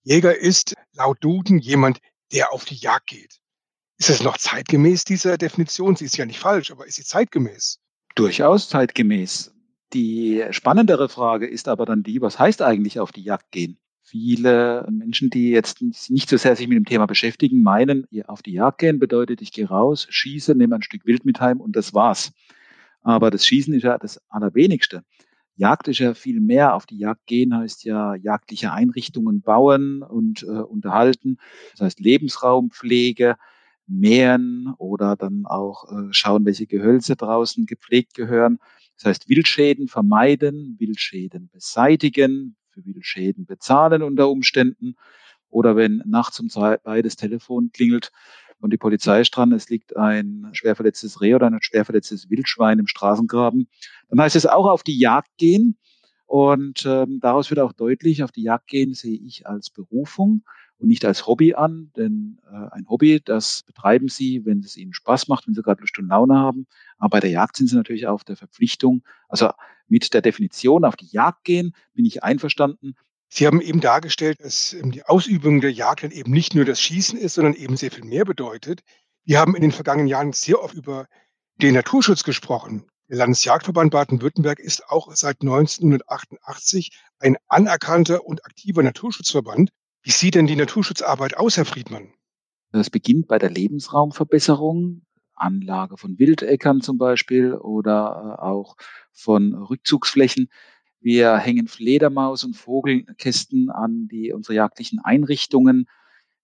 Jäger 0.03 0.37
ist 0.37 0.75
laut 0.95 1.19
Duden 1.21 1.61
jemand, 1.61 2.01
der 2.33 2.53
auf 2.53 2.65
die 2.65 2.75
Jagd 2.75 3.07
geht. 3.07 3.39
Ist 3.97 4.11
das 4.11 4.25
noch 4.25 4.39
zeitgemäß, 4.39 5.05
diese 5.05 5.39
Definition? 5.39 5.95
Sie 5.95 6.07
ist 6.07 6.17
ja 6.17 6.27
nicht 6.27 6.41
falsch, 6.41 6.73
aber 6.73 6.85
ist 6.85 6.97
sie 6.97 7.05
zeitgemäß? 7.05 7.79
Durchaus 8.15 8.69
zeitgemäß. 8.69 9.52
Die 9.93 10.43
spannendere 10.51 11.09
Frage 11.09 11.47
ist 11.47 11.69
aber 11.69 11.85
dann 11.85 12.03
die, 12.03 12.21
was 12.23 12.39
heißt 12.39 12.63
eigentlich 12.63 12.99
auf 12.99 13.13
die 13.13 13.23
Jagd 13.23 13.51
gehen? 13.51 13.79
Viele 14.03 14.87
Menschen, 14.91 15.31
die 15.31 15.51
jetzt 15.51 15.83
nicht 16.11 16.29
so 16.29 16.37
sehr 16.37 16.57
sich 16.57 16.67
mit 16.67 16.77
dem 16.77 16.85
Thema 16.85 17.07
beschäftigen, 17.07 17.63
meinen, 17.63 18.07
auf 18.27 18.43
die 18.43 18.53
Jagd 18.53 18.79
gehen 18.79 18.99
bedeutet, 18.99 19.43
ich 19.43 19.53
gehe 19.53 19.69
raus, 19.69 20.07
schieße, 20.11 20.55
nehme 20.55 20.75
ein 20.75 20.83
Stück 20.83 21.07
Wild 21.07 21.25
mit 21.25 21.41
heim 21.41 21.61
und 21.61 21.77
das 21.77 21.95
war's. 21.95 22.33
Aber 23.03 23.31
das 23.31 23.47
Schießen 23.47 23.75
ist 23.75 23.83
ja 23.83 23.99
das 23.99 24.21
Allerwenigste. 24.29 25.03
Jagd 25.57 25.89
ist 25.89 25.99
ja 25.99 26.15
viel 26.15 26.41
mehr. 26.41 26.75
Auf 26.75 26.87
die 26.87 26.99
Jagd 26.99 27.27
gehen 27.27 27.55
heißt 27.55 27.85
ja 27.85 28.15
jagdliche 28.15 28.73
Einrichtungen 28.73 29.43
bauen 29.43 30.03
und 30.03 30.43
äh, 30.43 30.47
unterhalten. 30.47 31.37
Das 31.73 31.83
heißt 31.83 32.01
Lebensraumpflege, 32.01 33.37
mähen 33.87 34.73
oder 34.79 35.17
dann 35.17 35.45
auch 35.45 35.91
äh, 35.91 36.09
schauen, 36.13 36.45
welche 36.47 36.67
Gehölze 36.67 37.17
draußen 37.17 37.67
gepflegt 37.67 38.15
gehören. 38.15 38.59
Das 39.03 39.11
heißt 39.11 39.29
Wildschäden 39.29 39.89
vermeiden, 39.89 40.77
Wildschäden 40.79 41.51
beseitigen, 41.53 42.55
für 42.71 42.85
Wildschäden 42.85 43.47
bezahlen 43.47 44.03
unter 44.03 44.31
Umständen. 44.31 44.95
Oder 45.51 45.75
wenn 45.75 46.03
nachts 46.07 46.39
um 46.39 46.49
zwei 46.49 46.79
das 47.03 47.17
Telefon 47.17 47.71
klingelt, 47.73 48.13
und 48.61 48.73
die 48.73 48.79
Polizei 48.79 49.23
ist 49.23 49.33
dran, 49.33 49.51
es 49.51 49.69
liegt 49.71 49.97
ein 49.97 50.49
schwer 50.53 50.77
verletztes 50.77 51.21
Reh 51.21 51.35
oder 51.35 51.49
ein 51.49 51.59
schwer 51.63 51.85
verletztes 51.85 52.31
Wildschwein 52.31 52.79
im 52.79 52.87
Straßengraben, 52.87 53.69
dann 54.09 54.21
heißt 54.21 54.37
es 54.37 54.47
auch 54.47 54.67
auf 54.67 54.85
die 54.85 54.97
Jagd 54.97 55.37
gehen. 55.37 55.77
Und 56.27 56.87
ähm, 56.87 57.19
daraus 57.21 57.51
wird 57.51 57.59
auch 57.59 57.73
deutlich, 57.73 58.23
auf 58.23 58.31
die 58.31 58.45
Jagd 58.45 58.69
gehen 58.69 58.95
sehe 58.95 59.19
ich 59.19 59.49
als 59.49 59.69
Berufung 59.69 60.45
und 60.83 60.89
nicht 60.89 61.05
als 61.05 61.27
Hobby 61.27 61.55
an, 61.55 61.93
denn 61.97 62.41
äh, 62.51 62.69
ein 62.73 62.89
Hobby, 62.89 63.21
das 63.25 63.63
betreiben 63.63 64.09
Sie, 64.09 64.45
wenn 64.45 64.59
es 64.61 64.77
Ihnen 64.77 64.93
Spaß 64.93 65.29
macht, 65.29 65.47
wenn 65.47 65.55
Sie 65.55 65.63
gerade 65.63 65.81
Lust 65.81 65.99
und 65.99 66.09
Laune 66.09 66.35
haben. 66.35 66.67
Aber 66.99 67.11
bei 67.11 67.21
der 67.21 67.31
Jagd 67.31 67.57
sind 67.57 67.69
Sie 67.69 67.77
natürlich 67.77 68.09
auch 68.09 68.25
der 68.25 68.37
Verpflichtung, 68.37 69.03
also 69.29 69.51
mit 69.87 70.13
der 70.13 70.23
Definition 70.23 70.85
auf 70.85 70.97
die 70.97 71.07
Jagd 71.07 71.45
gehen, 71.45 71.73
bin 71.95 72.05
ich 72.05 72.25
einverstanden, 72.25 72.95
Sie 73.35 73.47
haben 73.47 73.63
eben 73.63 73.81
dargestellt, 73.81 74.41
dass 74.43 74.75
ähm, 74.75 74.91
die 74.91 75.05
Ausübung 75.07 75.63
der 75.63 75.73
Jagd 75.73 76.03
dann 76.03 76.11
eben 76.11 76.31
nicht 76.31 76.55
nur 76.55 76.67
das 76.67 76.79
Schießen 76.83 77.19
ist, 77.19 77.35
sondern 77.35 77.55
eben 77.55 77.79
sehr 77.79 77.91
viel 77.91 78.05
mehr 78.05 78.27
bedeutet. 78.27 78.83
Wir 79.25 79.39
haben 79.39 79.57
in 79.57 79.63
den 79.63 79.73
vergangenen 79.73 80.07
Jahren 80.07 80.35
sehr 80.35 80.63
oft 80.63 80.75
über 80.75 81.07
den 81.63 81.73
Naturschutz 81.73 82.25
gesprochen. 82.25 82.85
Der 83.09 83.17
Landesjagdverband 83.17 83.91
Baden-Württemberg 83.91 84.59
ist 84.59 84.87
auch 84.87 85.11
seit 85.15 85.41
1988 85.41 86.91
ein 87.21 87.39
anerkannter 87.49 88.27
und 88.27 88.45
aktiver 88.45 88.83
Naturschutzverband. 88.83 89.71
Wie 90.03 90.11
sieht 90.11 90.35
denn 90.35 90.49
die 90.49 90.57
Naturschutzarbeit 90.57 91.37
aus, 91.37 91.57
Herr 91.57 91.65
Friedmann? 91.65 92.13
Das 92.73 92.91
beginnt 92.91 93.29
bei 93.29 93.39
der 93.39 93.51
Lebensraumverbesserung, 93.51 95.03
Anlage 95.35 95.97
von 95.97 96.19
Wildäckern 96.19 96.81
zum 96.81 96.99
Beispiel 96.99 97.55
oder 97.55 98.39
äh, 98.39 98.43
auch 98.43 98.77
von 99.13 99.55
Rückzugsflächen. 99.55 100.51
Wir 101.01 101.37
hängen 101.37 101.69
Fledermaus- 101.69 102.45
und 102.45 102.55
Vogelkästen 102.55 103.71
an 103.71 104.09
die, 104.09 104.33
unsere 104.33 104.55
jagdlichen 104.55 104.99
Einrichtungen. 104.99 105.87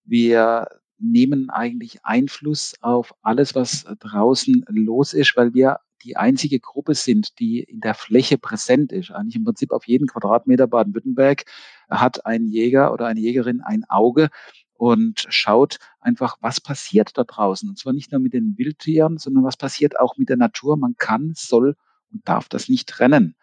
Wir 0.05 0.69
nehmen 0.99 1.51
eigentlich 1.51 2.05
Einfluss 2.05 2.75
auf 2.81 3.15
alles, 3.23 3.55
was 3.55 3.85
draußen 4.01 4.65
los 4.69 5.15
ist, 5.15 5.37
weil 5.37 5.55
wir 5.55 5.81
die 6.03 6.17
einzige 6.17 6.61
Gruppe 6.61 6.95
sind, 6.95 7.39
die 7.39 7.61
in 7.61 7.81
der 7.81 7.95
Fläche 7.95 8.39
präsent 8.39 8.93
ist. 8.93 9.11
Eigentlich 9.11 9.37
im 9.37 9.45
Prinzip 9.45 9.73
auf 9.73 9.87
jeden 9.87 10.07
Quadratmeter 10.07 10.67
Baden-Württemberg 10.67 11.45
hat 11.91 12.25
ein 12.27 12.47
Jäger 12.47 12.93
oder 12.93 13.07
eine 13.07 13.21
Jägerin 13.21 13.61
ein 13.61 13.85
Auge 13.89 14.29
und 14.75 15.27
schaut 15.29 15.79
einfach, 16.01 16.37
was 16.41 16.61
passiert 16.61 17.19
da 17.19 17.25
draußen. 17.25 17.69
Und 17.69 17.79
zwar 17.79 17.93
nicht 17.93 18.13
nur 18.13 18.21
mit 18.21 18.33
den 18.33 18.57
Wildtieren, 18.57 19.19
sondern 19.19 19.45
was 19.45 19.57
passiert 19.57 19.99
auch 19.99 20.17
mit 20.17 20.29
der 20.29 20.37
Natur. 20.37 20.77
Man 20.77 20.95
kann, 20.97 21.33
soll 21.35 21.77
und 22.13 22.27
darf 22.29 22.49
das 22.49 22.69
nicht 22.69 22.89
trennen. 22.89 23.35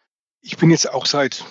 Ich 0.42 0.58
bin 0.58 0.70
jetzt 0.70 0.92
auch 0.92 1.06
seit 1.06 1.44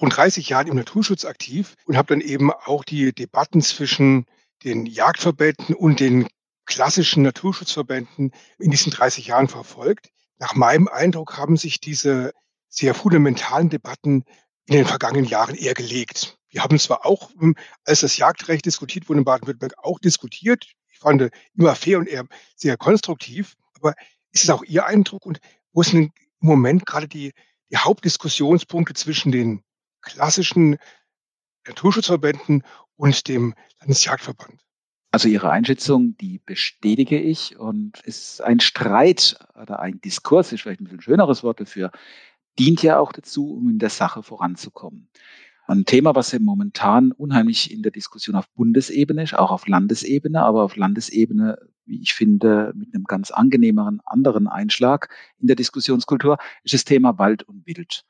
rund 0.00 0.16
30 0.16 0.48
Jahren 0.48 0.68
im 0.68 0.76
Naturschutz 0.76 1.24
aktiv 1.24 1.74
und 1.86 1.96
habe 1.96 2.14
dann 2.14 2.20
eben 2.20 2.50
auch 2.52 2.84
die 2.84 3.12
Debatten 3.12 3.60
zwischen 3.60 4.26
den 4.64 4.86
Jagdverbänden 4.86 5.74
und 5.74 6.00
den 6.00 6.28
klassischen 6.66 7.22
Naturschutzverbänden 7.22 8.32
in 8.58 8.70
diesen 8.70 8.92
30 8.92 9.26
Jahren 9.26 9.48
verfolgt. 9.48 10.10
Nach 10.38 10.54
meinem 10.54 10.88
Eindruck 10.88 11.36
haben 11.36 11.56
sich 11.56 11.80
diese 11.80 12.32
sehr 12.68 12.94
fundamentalen 12.94 13.70
Debatten 13.70 14.24
in 14.66 14.74
den 14.74 14.84
vergangenen 14.84 15.24
Jahren 15.24 15.54
eher 15.54 15.74
gelegt. 15.74 16.38
Wir 16.50 16.62
haben 16.62 16.78
zwar 16.78 17.06
auch, 17.06 17.30
hm, 17.38 17.56
als 17.84 18.00
das 18.00 18.16
Jagdrecht 18.18 18.66
diskutiert 18.66 19.08
wurde 19.08 19.20
in 19.20 19.24
Baden-Württemberg, 19.24 19.74
auch 19.78 19.98
diskutiert. 19.98 20.66
Ich 20.90 20.98
fand 20.98 21.30
immer 21.54 21.74
fair 21.74 21.98
und 21.98 22.08
eher 22.08 22.26
sehr 22.54 22.76
konstruktiv. 22.76 23.54
Aber 23.74 23.94
ist 24.32 24.44
es 24.44 24.50
auch 24.50 24.64
Ihr 24.64 24.84
Eindruck 24.84 25.24
und 25.24 25.40
wo 25.72 25.82
sind 25.82 26.12
im 26.40 26.48
Moment 26.48 26.84
gerade 26.84 27.08
die 27.08 27.32
die 27.70 27.76
Hauptdiskussionspunkte 27.76 28.94
zwischen 28.94 29.32
den 29.32 29.62
klassischen 30.00 30.78
Naturschutzverbänden 31.66 32.64
und 32.98 33.28
dem 33.28 33.54
Landesjagdverband. 33.80 34.60
Also 35.10 35.28
Ihre 35.28 35.50
Einschätzung, 35.50 36.16
die 36.18 36.38
bestätige 36.44 37.18
ich 37.18 37.58
und 37.58 38.02
es 38.04 38.32
ist 38.32 38.42
ein 38.42 38.60
Streit 38.60 39.38
oder 39.60 39.80
ein 39.80 40.02
Diskurs, 40.02 40.52
ist 40.52 40.60
vielleicht 40.60 40.80
ein 40.80 41.00
schöneres 41.00 41.42
Wort 41.42 41.60
dafür, 41.60 41.90
dient 42.58 42.82
ja 42.82 42.98
auch 42.98 43.12
dazu, 43.12 43.54
um 43.54 43.70
in 43.70 43.78
der 43.78 43.88
Sache 43.88 44.22
voranzukommen. 44.22 45.08
Ein 45.66 45.84
Thema, 45.84 46.14
was 46.14 46.32
ja 46.32 46.38
momentan 46.40 47.12
unheimlich 47.12 47.72
in 47.72 47.82
der 47.82 47.92
Diskussion 47.92 48.36
auf 48.36 48.48
Bundesebene 48.50 49.22
ist, 49.22 49.34
auch 49.34 49.50
auf 49.50 49.66
Landesebene, 49.66 50.42
aber 50.42 50.62
auf 50.62 50.76
Landesebene, 50.76 51.58
wie 51.84 52.02
ich 52.02 52.14
finde, 52.14 52.72
mit 52.74 52.94
einem 52.94 53.04
ganz 53.04 53.30
angenehmeren 53.30 54.00
anderen 54.04 54.46
Einschlag 54.48 55.14
in 55.38 55.46
der 55.46 55.56
Diskussionskultur, 55.56 56.38
ist 56.64 56.74
das 56.74 56.84
Thema 56.84 57.18
Wald 57.18 57.44
und 57.44 57.66
Wild. 57.66 58.04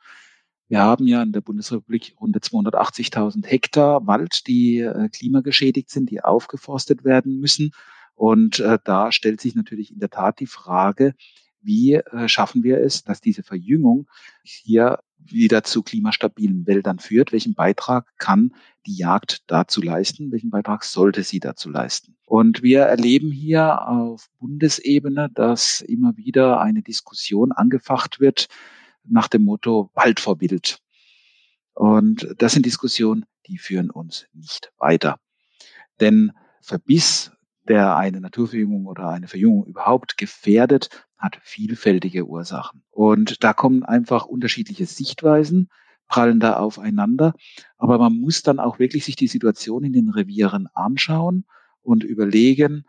Wir 0.68 0.80
haben 0.80 1.06
ja 1.06 1.22
in 1.22 1.32
der 1.32 1.40
Bundesrepublik 1.40 2.14
rund 2.20 2.36
280.000 2.36 3.46
Hektar 3.46 4.06
Wald, 4.06 4.46
die 4.46 4.80
äh, 4.80 5.08
klimageschädigt 5.08 5.88
sind, 5.88 6.10
die 6.10 6.22
aufgeforstet 6.22 7.04
werden 7.04 7.40
müssen. 7.40 7.72
Und 8.14 8.60
äh, 8.60 8.78
da 8.84 9.10
stellt 9.10 9.40
sich 9.40 9.54
natürlich 9.54 9.90
in 9.92 9.98
der 9.98 10.10
Tat 10.10 10.40
die 10.40 10.46
Frage, 10.46 11.14
wie 11.62 11.94
äh, 11.94 12.28
schaffen 12.28 12.62
wir 12.62 12.80
es, 12.80 13.02
dass 13.02 13.22
diese 13.22 13.42
Verjüngung 13.42 14.08
hier 14.42 14.98
wieder 15.16 15.64
zu 15.64 15.82
klimastabilen 15.82 16.66
Wäldern 16.66 16.98
führt? 16.98 17.32
Welchen 17.32 17.54
Beitrag 17.54 18.06
kann 18.18 18.52
die 18.86 18.96
Jagd 18.96 19.44
dazu 19.46 19.80
leisten? 19.80 20.30
Welchen 20.32 20.50
Beitrag 20.50 20.84
sollte 20.84 21.22
sie 21.22 21.40
dazu 21.40 21.70
leisten? 21.70 22.16
Und 22.26 22.62
wir 22.62 22.82
erleben 22.82 23.32
hier 23.32 23.88
auf 23.88 24.28
Bundesebene, 24.38 25.30
dass 25.34 25.80
immer 25.80 26.16
wieder 26.16 26.60
eine 26.60 26.82
Diskussion 26.82 27.52
angefacht 27.52 28.20
wird 28.20 28.48
nach 29.10 29.28
dem 29.28 29.44
Motto 29.44 29.90
Wald 29.94 30.20
vor. 30.20 30.38
Und 31.74 32.34
das 32.38 32.52
sind 32.52 32.66
Diskussionen, 32.66 33.24
die 33.46 33.58
führen 33.58 33.90
uns 33.90 34.26
nicht 34.32 34.72
weiter. 34.78 35.20
Denn 36.00 36.32
Verbiss 36.60 37.32
der 37.68 37.96
eine 37.96 38.20
Naturverjüngung 38.20 38.86
oder 38.86 39.08
eine 39.08 39.28
Verjüngung 39.28 39.66
überhaupt 39.66 40.16
gefährdet, 40.16 40.88
hat 41.16 41.38
vielfältige 41.42 42.26
Ursachen. 42.26 42.82
Und 42.90 43.44
da 43.44 43.52
kommen 43.52 43.82
einfach 43.84 44.24
unterschiedliche 44.26 44.86
Sichtweisen, 44.86 45.68
prallen 46.08 46.40
da 46.40 46.56
aufeinander. 46.56 47.34
Aber 47.76 47.98
man 47.98 48.14
muss 48.14 48.42
dann 48.42 48.58
auch 48.58 48.78
wirklich 48.78 49.04
sich 49.04 49.16
die 49.16 49.26
Situation 49.26 49.84
in 49.84 49.92
den 49.92 50.08
Revieren 50.08 50.68
anschauen 50.72 51.44
und 51.82 52.04
überlegen, 52.04 52.84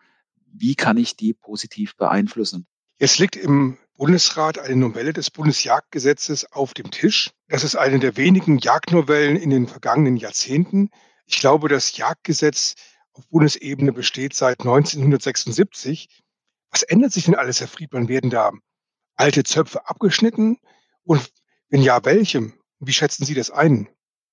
wie 0.52 0.76
kann 0.76 0.98
ich 0.98 1.16
die 1.16 1.34
positiv 1.34 1.96
beeinflussen. 1.98 2.68
Jetzt 3.02 3.18
liegt 3.18 3.38
im 3.38 3.78
Bundesrat 3.96 4.60
eine 4.60 4.76
Novelle 4.76 5.14
des 5.14 5.32
Bundesjagdgesetzes 5.32 6.52
auf 6.52 6.74
dem 6.74 6.92
Tisch. 6.92 7.32
Das 7.48 7.64
ist 7.64 7.78
eine 7.78 7.98
der 8.00 8.18
wenigen 8.18 8.58
Jagdnovellen 8.58 9.38
in 9.38 9.52
den 9.52 9.68
vergangenen 9.68 10.18
Jahrzehnten. 10.18 10.90
Ich 11.26 11.40
glaube, 11.40 11.70
das 11.70 11.96
Jagdgesetz 11.96 12.76
auf 13.14 13.26
Bundesebene 13.30 13.94
besteht 13.94 14.34
seit 14.34 14.60
1976. 14.60 16.10
Was 16.72 16.84
ändert 16.84 17.14
sich 17.14 17.24
denn 17.24 17.36
alles, 17.36 17.62
Herr 17.62 17.70
Friedmann? 17.70 18.10
Werden 18.10 18.30
da 18.30 18.52
alte 19.16 19.46
Zöpfe 19.46 19.88
abgeschnitten? 19.88 20.58
Und 21.04 21.32
wenn 21.70 21.82
ja, 21.82 22.04
welchem? 22.04 22.54
Wie 22.82 22.92
schätzen 22.92 23.24
Sie 23.24 23.34
das 23.34 23.50
ein? 23.50 23.88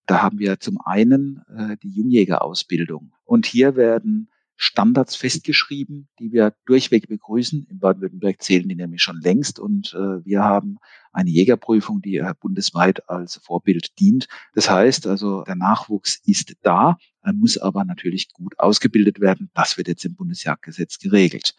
Da 0.07 0.23
haben 0.23 0.41
wir 0.41 0.59
zum 0.59 0.81
einen 0.85 1.45
äh, 1.57 1.77
die 1.77 1.91
Jungjägerausbildung. 1.91 3.13
Und 3.25 3.47
hier 3.47 3.77
werden 3.77 4.29
Standards 4.57 5.17
festgeschrieben, 5.17 6.09
die 6.19 6.33
wir 6.33 6.55
durchweg 6.65 7.09
begrüßen. 7.09 7.67
In 7.69 7.79
Baden-Württemberg 7.79 8.43
zählen 8.43 8.69
die 8.69 8.75
nämlich 8.75 9.03
schon 9.03 9.21
längst 9.21 9.59
und 9.59 9.95
äh, 9.95 10.25
wir 10.25 10.43
haben 10.43 10.79
eine 11.13 11.31
Jägerprüfung, 11.31 12.01
die 12.01 12.17
äh, 12.17 12.35
bundesweit 12.41 13.09
als 13.09 13.37
Vorbild 13.37 13.99
dient. 14.01 14.29
Das 14.55 14.71
heißt 14.71 15.07
also, 15.07 15.43
der 15.45 15.57
Nachwuchs 15.57 16.21
ist 16.25 16.55
da, 16.63 16.97
er 17.23 17.33
muss 17.33 17.59
aber 17.59 17.85
natürlich 17.85 18.33
gut 18.33 18.59
ausgebildet 18.59 19.21
werden. 19.21 19.51
Das 19.55 19.77
wird 19.77 19.89
jetzt 19.89 20.05
im 20.05 20.15
Bundesjagdgesetz 20.15 20.99
geregelt. 20.99 21.55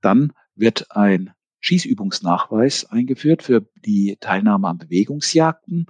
Dann 0.00 0.32
wird 0.54 0.90
ein 0.90 1.32
Schießübungsnachweis 1.62 2.84
eingeführt 2.84 3.42
für 3.42 3.66
die 3.84 4.18
Teilnahme 4.20 4.68
an 4.68 4.78
Bewegungsjagden. 4.78 5.86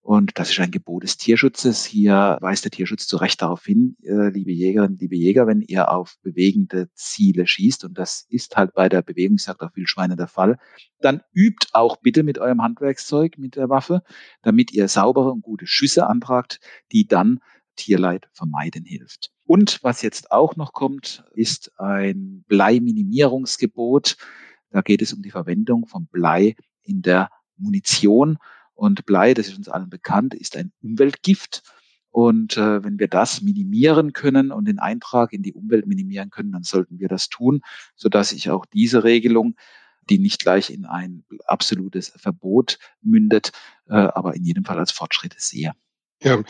Und 0.00 0.38
das 0.38 0.48
ist 0.48 0.58
ein 0.58 0.70
Gebot 0.70 1.02
des 1.02 1.18
Tierschutzes. 1.18 1.84
Hier 1.84 2.38
weist 2.40 2.64
der 2.64 2.70
Tierschutz 2.70 3.06
zu 3.06 3.18
Recht 3.18 3.42
darauf 3.42 3.62
hin, 3.62 3.94
äh, 4.02 4.30
liebe 4.30 4.52
Jägerinnen, 4.52 4.96
liebe 4.98 5.16
Jäger, 5.16 5.46
wenn 5.46 5.60
ihr 5.60 5.90
auf 5.90 6.16
bewegende 6.22 6.88
Ziele 6.94 7.46
schießt, 7.46 7.84
und 7.84 7.98
das 7.98 8.24
ist 8.30 8.56
halt 8.56 8.72
bei 8.72 8.88
der 8.88 9.02
Bewegungsjagd 9.02 9.60
auf 9.60 9.76
Wildschweine 9.76 10.16
der 10.16 10.28
Fall, 10.28 10.56
dann 11.02 11.20
übt 11.34 11.66
auch 11.74 11.98
bitte 11.98 12.22
mit 12.22 12.38
eurem 12.38 12.62
Handwerkszeug, 12.62 13.36
mit 13.36 13.56
der 13.56 13.68
Waffe, 13.68 14.02
damit 14.40 14.72
ihr 14.72 14.88
saubere 14.88 15.30
und 15.30 15.42
gute 15.42 15.66
Schüsse 15.66 16.06
antragt, 16.06 16.60
die 16.90 17.06
dann 17.06 17.40
Tierleid 17.76 18.28
vermeiden 18.32 18.86
hilft. 18.86 19.30
Und 19.44 19.82
was 19.82 20.00
jetzt 20.00 20.32
auch 20.32 20.56
noch 20.56 20.72
kommt, 20.72 21.24
ist 21.34 21.72
ein 21.78 22.44
Bleiminimierungsgebot. 22.48 24.16
Da 24.70 24.82
geht 24.82 25.02
es 25.02 25.12
um 25.12 25.22
die 25.22 25.30
Verwendung 25.30 25.86
von 25.86 26.06
Blei 26.06 26.56
in 26.82 27.02
der 27.02 27.30
Munition. 27.56 28.38
Und 28.74 29.06
Blei, 29.06 29.34
das 29.34 29.48
ist 29.48 29.58
uns 29.58 29.68
allen 29.68 29.90
bekannt, 29.90 30.34
ist 30.34 30.56
ein 30.56 30.72
Umweltgift. 30.82 31.62
Und 32.10 32.56
äh, 32.56 32.82
wenn 32.82 32.98
wir 32.98 33.08
das 33.08 33.42
minimieren 33.42 34.12
können 34.12 34.50
und 34.50 34.66
den 34.66 34.78
Eintrag 34.78 35.32
in 35.32 35.42
die 35.42 35.52
Umwelt 35.52 35.86
minimieren 35.86 36.30
können, 36.30 36.52
dann 36.52 36.62
sollten 36.62 36.98
wir 36.98 37.08
das 37.08 37.28
tun, 37.28 37.60
sodass 37.96 38.32
ich 38.32 38.50
auch 38.50 38.66
diese 38.66 39.04
Regelung, 39.04 39.56
die 40.08 40.18
nicht 40.18 40.40
gleich 40.40 40.70
in 40.70 40.86
ein 40.86 41.24
absolutes 41.46 42.12
Verbot 42.16 42.78
mündet, 43.02 43.52
äh, 43.88 43.94
aber 43.94 44.34
in 44.34 44.44
jedem 44.44 44.64
Fall 44.64 44.78
als 44.78 44.90
Fortschritte 44.90 45.36
sehe. 45.38 45.72
Ja, 46.22 46.42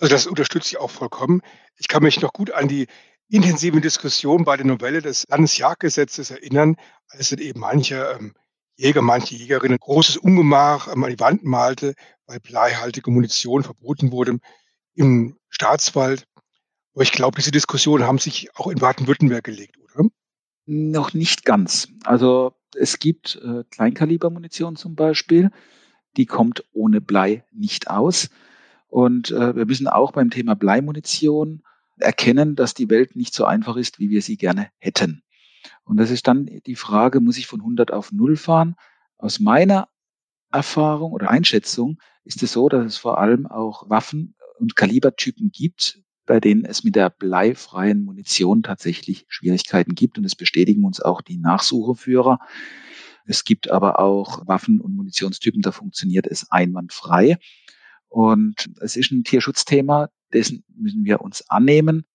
also 0.00 0.14
das 0.14 0.26
unterstütze 0.26 0.70
ich 0.70 0.78
auch 0.78 0.90
vollkommen. 0.90 1.42
Ich 1.76 1.88
kann 1.88 2.02
mich 2.02 2.20
noch 2.20 2.32
gut 2.32 2.50
an 2.50 2.68
die 2.68 2.88
intensiven 3.28 3.80
Diskussionen 3.80 4.44
bei 4.44 4.56
der 4.56 4.66
Novelle 4.66 5.02
des 5.02 5.26
Landesjagdgesetzes 5.28 6.30
erinnern, 6.30 6.76
als 7.08 7.30
dann 7.30 7.38
eben 7.38 7.60
manche 7.60 8.16
ähm, 8.18 8.34
Jäger, 8.76 9.02
manche 9.02 9.36
Jägerinnen 9.36 9.78
großes 9.78 10.16
Ungemach 10.16 10.88
ähm, 10.92 11.04
an 11.04 11.10
die 11.10 11.20
Wand 11.20 11.44
malte, 11.44 11.94
weil 12.26 12.40
bleihaltige 12.40 13.10
Munition 13.10 13.62
verboten 13.62 14.12
wurde 14.12 14.38
im 14.94 15.36
Staatswald. 15.48 16.26
Aber 16.94 17.02
ich 17.02 17.12
glaube, 17.12 17.36
diese 17.36 17.50
Diskussionen 17.50 18.04
haben 18.04 18.18
sich 18.18 18.54
auch 18.56 18.68
in 18.68 18.78
Baden-Württemberg 18.78 19.44
gelegt, 19.44 19.78
oder? 19.78 20.08
Noch 20.66 21.12
nicht 21.12 21.44
ganz. 21.44 21.88
Also 22.04 22.54
es 22.76 22.98
gibt 22.98 23.40
äh, 23.44 23.64
Kleinkalibermunition 23.70 24.76
zum 24.76 24.94
Beispiel, 24.94 25.50
die 26.16 26.26
kommt 26.26 26.64
ohne 26.72 27.00
Blei 27.00 27.44
nicht 27.52 27.88
aus. 27.88 28.30
Und 28.88 29.30
äh, 29.32 29.56
wir 29.56 29.66
müssen 29.66 29.88
auch 29.88 30.12
beim 30.12 30.30
Thema 30.30 30.54
Bleimunition 30.54 31.62
erkennen, 31.98 32.56
dass 32.56 32.74
die 32.74 32.90
Welt 32.90 33.16
nicht 33.16 33.34
so 33.34 33.44
einfach 33.44 33.76
ist, 33.76 33.98
wie 33.98 34.10
wir 34.10 34.22
sie 34.22 34.36
gerne 34.36 34.70
hätten. 34.78 35.22
Und 35.84 35.96
das 35.98 36.10
ist 36.10 36.26
dann 36.26 36.46
die 36.66 36.76
Frage, 36.76 37.20
muss 37.20 37.38
ich 37.38 37.46
von 37.46 37.60
100 37.60 37.92
auf 37.92 38.12
0 38.12 38.36
fahren? 38.36 38.76
Aus 39.18 39.40
meiner 39.40 39.88
Erfahrung 40.52 41.12
oder 41.12 41.30
Einschätzung 41.30 41.98
ist 42.24 42.42
es 42.42 42.52
so, 42.52 42.68
dass 42.68 42.84
es 42.84 42.96
vor 42.96 43.18
allem 43.18 43.46
auch 43.46 43.88
Waffen 43.88 44.36
und 44.58 44.76
Kalibertypen 44.76 45.50
gibt, 45.52 46.00
bei 46.26 46.40
denen 46.40 46.64
es 46.64 46.84
mit 46.84 46.96
der 46.96 47.10
bleifreien 47.10 48.04
Munition 48.04 48.62
tatsächlich 48.62 49.26
Schwierigkeiten 49.28 49.94
gibt. 49.94 50.16
Und 50.18 50.24
es 50.24 50.36
bestätigen 50.36 50.84
uns 50.84 51.00
auch 51.00 51.22
die 51.22 51.38
Nachsucheführer. 51.38 52.38
Es 53.26 53.44
gibt 53.44 53.70
aber 53.70 53.98
auch 53.98 54.46
Waffen- 54.46 54.80
und 54.80 54.94
Munitionstypen, 54.94 55.62
da 55.62 55.72
funktioniert 55.72 56.26
es 56.26 56.50
einwandfrei. 56.50 57.38
Und 58.14 58.70
es 58.80 58.94
ist 58.94 59.10
ein 59.10 59.24
Tierschutzthema, 59.24 60.08
dessen 60.32 60.62
müssen 60.68 61.04
wir 61.04 61.20
uns 61.20 61.50
annehmen. 61.50 62.06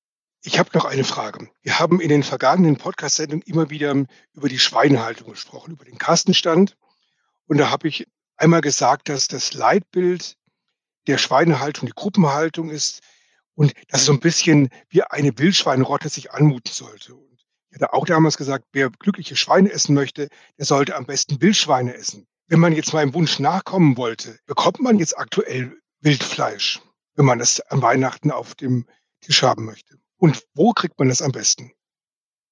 Ich 0.43 0.57
habe 0.57 0.69
noch 0.73 0.85
eine 0.85 1.03
Frage. 1.03 1.49
Wir 1.61 1.77
haben 1.77 1.99
in 1.99 2.07
den 2.07 2.23
vergangenen 2.23 2.77
Podcast-Sendungen 2.77 3.43
immer 3.45 3.69
wieder 3.69 3.93
über 4.31 4.47
die 4.47 4.59
Schweinehaltung 4.59 5.31
gesprochen, 5.31 5.73
über 5.73 5.83
den 5.83 5.97
Kastenstand. 5.97 6.77
Und 7.47 7.57
da 7.57 7.69
habe 7.69 7.89
ich 7.89 8.07
einmal 8.37 8.61
gesagt, 8.61 9.09
dass 9.09 9.27
das 9.27 9.53
Leitbild 9.53 10.37
der 11.07 11.17
Schweinehaltung 11.17 11.87
die 11.87 11.93
Gruppenhaltung 11.93 12.69
ist 12.69 13.01
und 13.55 13.73
dass 13.89 13.99
es 13.99 14.05
so 14.05 14.13
ein 14.13 14.21
bisschen 14.21 14.69
wie 14.87 15.03
eine 15.03 15.37
Wildschweinrotte 15.37 16.07
sich 16.07 16.31
anmuten 16.31 16.71
sollte. 16.71 17.13
Und 17.15 17.43
ich 17.71 17.75
hatte 17.75 17.91
auch 17.91 18.05
damals 18.05 18.37
gesagt, 18.37 18.63
wer 18.71 18.89
glückliche 18.89 19.35
Schweine 19.35 19.69
essen 19.69 19.95
möchte, 19.95 20.29
der 20.57 20.65
sollte 20.65 20.95
am 20.95 21.05
besten 21.05 21.41
Wildschweine 21.41 21.93
essen. 21.93 22.25
Wenn 22.47 22.61
man 22.61 22.71
jetzt 22.71 22.93
meinem 22.93 23.13
Wunsch 23.13 23.39
nachkommen 23.39 23.97
wollte, 23.97 24.39
bekommt 24.45 24.79
man 24.79 24.97
jetzt 24.97 25.17
aktuell 25.17 25.75
Wildfleisch, 26.01 26.81
wenn 27.15 27.25
man 27.25 27.39
es 27.39 27.59
an 27.59 27.81
Weihnachten 27.81 28.31
auf 28.31 28.55
dem 28.55 28.85
Tisch 29.21 29.43
haben 29.43 29.65
möchte. 29.65 29.99
Und 30.17 30.43
wo 30.53 30.71
kriegt 30.71 30.97
man 30.97 31.09
das 31.09 31.21
am 31.21 31.31
besten? 31.31 31.71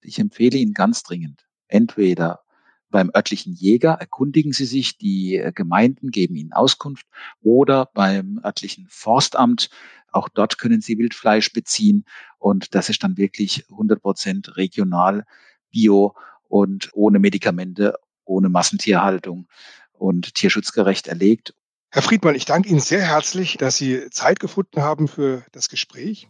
Ich 0.02 0.20
empfehle 0.20 0.58
Ihnen 0.58 0.74
ganz 0.74 1.04
dringend, 1.04 1.48
entweder 1.68 2.42
beim 2.90 3.12
örtlichen 3.14 3.54
Jäger 3.54 3.94
erkundigen 3.94 4.54
Sie 4.54 4.66
sich, 4.66 4.98
die 4.98 5.36
äh, 5.36 5.52
Gemeinden 5.52 6.10
geben 6.10 6.36
Ihnen 6.36 6.54
Auskunft 6.54 7.06
oder 7.42 7.90
beim 7.94 8.40
örtlichen 8.44 8.88
Forstamt. 8.90 9.70
Auch 10.12 10.30
dort 10.30 10.58
können 10.58 10.82
Sie 10.82 10.98
Wildfleisch 10.98 11.52
beziehen 11.52 12.06
und 12.38 12.76
das 12.76 12.90
ist 12.90 13.04
dann 13.04 13.18
wirklich 13.18 13.66
100 13.70 14.02
Prozent 14.02 14.56
regional, 14.56 15.26
bio 15.70 16.16
und 16.48 16.90
ohne 16.94 17.20
Medikamente, 17.20 17.96
ohne 18.24 18.50
Massentierhaltung 18.50 19.48
und 19.92 20.34
tierschutzgerecht 20.36 21.08
erlegt. 21.08 21.54
Herr 21.90 22.02
Friedmann, 22.02 22.36
ich 22.36 22.44
danke 22.44 22.70
Ihnen 22.70 22.82
sehr 22.82 23.02
herzlich, 23.02 23.58
dass 23.58 23.78
Sie 23.78 24.10
Zeit 24.10 24.40
gefunden 24.40 24.82
haben 24.82 25.08
für 25.08 25.44
das 25.54 25.70
Gespräch. 25.70 26.28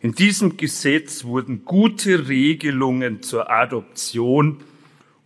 In 0.00 0.12
diesem 0.12 0.56
Gesetz 0.56 1.24
wurden 1.24 1.64
gute 1.64 2.28
Regelungen 2.28 3.22
zur 3.22 3.50
Adoption 3.50 4.62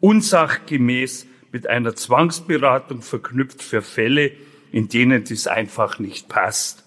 unsachgemäß 0.00 1.26
mit 1.52 1.66
einer 1.66 1.94
Zwangsberatung 1.94 3.02
verknüpft 3.02 3.62
für 3.62 3.82
Fälle, 3.82 4.32
in 4.72 4.88
denen 4.88 5.24
dies 5.24 5.46
einfach 5.46 5.98
nicht 5.98 6.28
passt. 6.28 6.84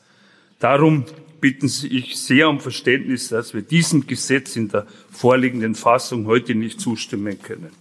Darum 0.60 1.06
bitten 1.42 1.68
Sie 1.68 1.88
ich 1.88 2.18
sehr 2.18 2.50
um 2.50 2.60
Verständnis, 2.60 3.30
dass 3.30 3.54
wir 3.54 3.62
diesem 3.62 4.08
Gesetz 4.08 4.56
in 4.56 4.70
der 4.70 4.86
vorliegenden 5.12 5.76
Fassung 5.76 6.26
heute 6.26 6.56
nicht 6.56 6.80
zustimmen 6.80 7.42
können. 7.42 7.72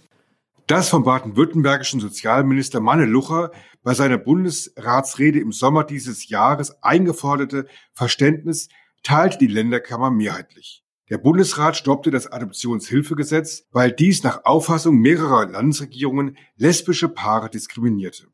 Das 0.67 0.89
vom 0.89 1.03
baden-württembergischen 1.03 1.99
Sozialminister 1.99 2.79
Manne 2.79 3.05
Lucher 3.05 3.51
bei 3.81 3.93
seiner 3.93 4.17
Bundesratsrede 4.17 5.39
im 5.39 5.51
Sommer 5.51 5.83
dieses 5.83 6.29
Jahres 6.29 6.83
eingeforderte 6.83 7.65
Verständnis 7.93 8.69
teilte 9.01 9.39
die 9.39 9.47
Länderkammer 9.47 10.11
mehrheitlich. 10.11 10.83
Der 11.09 11.17
Bundesrat 11.17 11.75
stoppte 11.75 12.11
das 12.11 12.31
Adoptionshilfegesetz, 12.31 13.63
weil 13.71 13.91
dies 13.91 14.21
nach 14.21 14.45
Auffassung 14.45 14.97
mehrerer 14.97 15.47
Landesregierungen 15.47 16.37
lesbische 16.55 17.09
Paare 17.09 17.49
diskriminierte. 17.49 18.27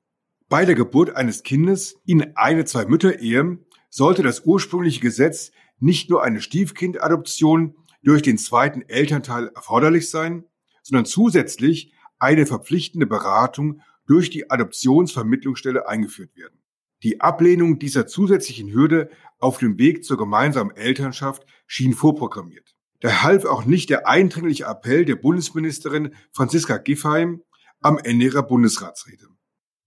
Bei 0.49 0.65
der 0.65 0.75
Geburt 0.75 1.15
eines 1.15 1.43
Kindes 1.43 1.95
in 2.05 2.35
eine 2.35 2.65
Zwei-Mütter-Ehe 2.65 3.59
sollte 3.95 4.23
das 4.23 4.41
ursprüngliche 4.41 4.99
Gesetz 4.99 5.51
nicht 5.79 6.09
nur 6.09 6.21
eine 6.21 6.41
Stiefkindadoption 6.41 7.75
durch 8.03 8.21
den 8.21 8.37
zweiten 8.37 8.81
Elternteil 8.81 9.47
erforderlich 9.55 10.09
sein, 10.09 10.43
sondern 10.83 11.05
zusätzlich 11.05 11.93
eine 12.19 12.45
verpflichtende 12.45 13.07
Beratung 13.07 13.79
durch 14.05 14.29
die 14.29 14.51
Adoptionsvermittlungsstelle 14.51 15.87
eingeführt 15.87 16.35
werden. 16.35 16.59
Die 17.03 17.21
Ablehnung 17.21 17.79
dieser 17.79 18.05
zusätzlichen 18.05 18.69
Hürde 18.73 19.09
auf 19.39 19.59
dem 19.59 19.79
Weg 19.79 20.03
zur 20.03 20.17
gemeinsamen 20.17 20.75
Elternschaft 20.75 21.45
schien 21.65 21.93
vorprogrammiert. 21.93 22.75
Da 22.99 23.23
half 23.23 23.45
auch 23.45 23.63
nicht 23.63 23.89
der 23.89 24.09
eindringliche 24.09 24.65
Appell 24.65 25.05
der 25.05 25.15
Bundesministerin 25.15 26.13
Franziska 26.33 26.79
Giffheim 26.79 27.43
am 27.79 27.97
Ende 27.97 28.25
ihrer 28.25 28.43
Bundesratsrede. 28.43 29.27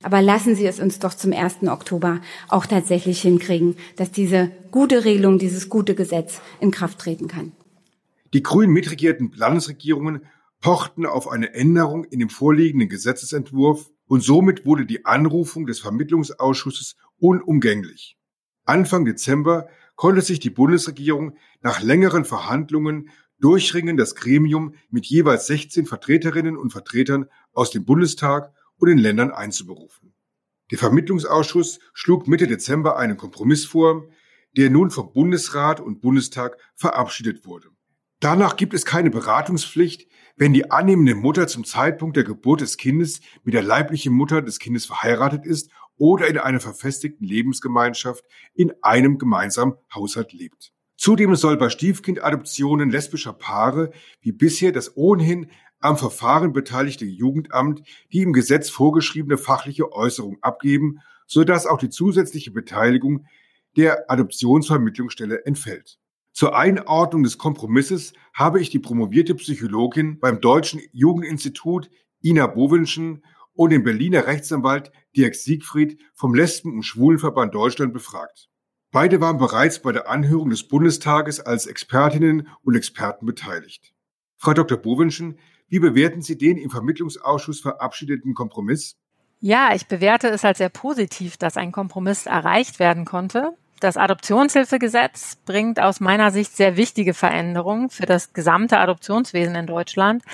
Aber 0.03 0.23
lassen 0.23 0.55
Sie 0.55 0.67
es 0.67 0.79
uns 0.79 1.01
doch 1.01 1.15
zum 1.15 1.33
1. 1.33 1.65
Oktober 1.65 2.21
auch 2.49 2.67
tatsächlich 2.67 3.21
hinkriegen, 3.21 3.77
dass 3.97 4.13
diese 4.13 4.51
gute 4.71 5.05
Regelung, 5.05 5.39
dieses 5.39 5.69
gute 5.69 5.95
Gesetz 5.95 6.41
in 6.61 6.71
Kraft 6.71 7.01
treten 7.01 7.27
kann. 7.27 7.53
Die 8.33 8.43
grün 8.43 8.71
mitregierten 8.71 9.33
Landesregierungen 9.35 10.23
pochten 10.61 11.07
auf 11.07 11.29
eine 11.29 11.55
Änderung 11.55 12.05
in 12.05 12.21
dem 12.21 12.31
vorliegenden 12.31 12.89
Gesetzesentwurf 12.89 13.91
und 14.07 14.23
somit 14.23 14.67
wurde 14.67 14.87
die 14.87 15.05
Anrufung 15.05 15.67
des 15.67 15.81
Vermittlungsausschusses 15.81 16.97
unumgänglich. 17.19 18.17
Anfang 18.65 19.05
Dezember 19.05 19.69
konnte 19.97 20.21
sich 20.21 20.39
die 20.39 20.51
Bundesregierung 20.51 21.37
nach 21.61 21.83
längeren 21.83 22.25
Verhandlungen 22.25 23.11
durchringen, 23.41 23.97
das 23.97 24.15
Gremium 24.15 24.75
mit 24.91 25.07
jeweils 25.07 25.47
16 25.47 25.87
Vertreterinnen 25.87 26.57
und 26.57 26.71
Vertretern 26.71 27.27
aus 27.53 27.71
dem 27.71 27.85
Bundestag 27.85 28.53
und 28.79 28.89
den 28.89 28.99
Ländern 28.99 29.31
einzuberufen. 29.31 30.15
Der 30.71 30.79
Vermittlungsausschuss 30.79 31.79
schlug 31.95 32.29
Mitte 32.29 32.47
Dezember 32.47 32.97
einen 32.99 33.17
Kompromiss 33.17 33.65
vor, 33.65 34.09
der 34.57 34.71
nun 34.71 34.91
vom 34.91 35.13
Bundesrat 35.13 35.81
und 35.81 36.01
Bundestag 36.01 36.57
verabschiedet 36.75 37.47
wurde. 37.47 37.69
Danach 38.21 38.57
gibt 38.57 38.75
es 38.75 38.85
keine 38.85 39.11
Beratungspflicht, 39.11 40.09
wenn 40.37 40.53
die 40.53 40.71
annehmende 40.71 41.15
Mutter 41.15 41.47
zum 41.47 41.65
Zeitpunkt 41.65 42.17
der 42.17 42.25
Geburt 42.25 42.61
des 42.61 42.77
Kindes 42.77 43.21
mit 43.45 43.55
der 43.55 43.63
leiblichen 43.63 44.13
Mutter 44.13 44.43
des 44.43 44.59
Kindes 44.59 44.87
verheiratet 44.87 45.47
ist 45.47 45.71
oder 45.97 46.27
in 46.27 46.39
einer 46.39 46.61
verfestigten 46.61 47.27
Lebensgemeinschaft 47.27 48.25
in 48.55 48.73
einem 48.83 49.19
gemeinsamen 49.19 49.75
Haushalt 49.95 50.33
lebt. 50.33 50.73
Zudem 50.97 51.35
soll 51.37 51.57
bei 51.57 51.71
Stiefkindadoptionen 51.71 52.91
lesbischer 52.91 53.33
Paare 53.33 53.93
wie 54.21 54.33
bisher 54.33 54.73
das 54.73 54.97
ohnehin 54.97 55.49
am 55.81 55.97
Verfahren 55.97 56.53
beteiligte 56.53 57.05
Jugendamt 57.05 57.83
die 58.13 58.23
im 58.23 58.33
Gesetz 58.33 58.71
vorgeschriebene 58.71 59.39
fachliche 59.39 59.93
Äußerung 59.93 60.39
abgeben, 60.43 61.01
sodass 61.27 61.67
auch 61.67 61.79
die 61.79 61.91
zusätzliche 61.91 62.51
Beteiligung 62.51 63.27
der 63.77 64.11
Adoptionsvermittlungsstelle 64.11 65.45
entfällt. 65.45 65.99
Zur 66.33 66.57
Einordnung 66.57 67.23
des 67.23 67.39
Kompromisses 67.39 68.13
habe 68.33 68.61
ich 68.61 68.71
die 68.71 68.79
promovierte 68.79 69.35
Psychologin 69.35 70.19
beim 70.19 70.41
Deutschen 70.41 70.81
Jugendinstitut 70.93 71.91
Ina 72.23 72.47
Bowenschen 72.47 73.25
und 73.55 73.71
den 73.71 73.83
Berliner 73.83 74.27
Rechtsanwalt 74.27 74.93
Dirk 75.17 75.35
Siegfried 75.35 76.01
vom 76.15 76.35
Lesben- 76.35 76.75
und 76.75 76.85
Schwulenverband 76.85 77.55
Deutschland 77.55 77.93
befragt. 77.93 78.49
Beide 78.91 79.21
waren 79.21 79.39
bereits 79.39 79.83
bei 79.83 79.93
der 79.93 80.09
Anhörung 80.09 80.51
des 80.51 80.67
Bundestages 80.67 81.41
als 81.41 81.67
Expertinnen 81.67 82.49
und 82.63 82.75
Experten 82.75 83.27
beteiligt. 83.27 83.93
Frau 84.37 84.55
Dr. 84.55 84.79
Bowenschen, 84.79 85.39
wie 85.69 85.79
bewerten 85.79 86.23
Sie 86.23 86.39
den 86.39 86.57
im 86.57 86.71
Vermittlungsausschuss 86.71 87.61
verabschiedeten 87.61 88.35
Kompromiss? 88.35 88.97
Ja, 89.41 89.75
ich 89.75 89.87
bewerte 89.87 90.29
es 90.29 90.45
als 90.45 90.59
sehr 90.59 90.69
positiv, 90.69 91.37
dass 91.37 91.57
ein 91.57 91.73
Kompromiss 91.73 92.27
erreicht 92.27 92.79
werden 92.79 93.05
konnte. 93.05 93.53
Das 93.81 93.97
Adoptionshilfegesetz 93.97 95.37
bringt 95.45 95.79
aus 95.79 96.01
meiner 96.01 96.33
Sicht 96.33 96.57
sehr 96.57 96.77
wichtige 96.77 97.15
Veränderungen 97.15 97.91
für 97.91 98.07
das 98.07 98.33
gesamte 98.33 98.79
Adoptionswesen 98.79 99.55
in 99.55 99.67
Deutschland. 99.67 100.25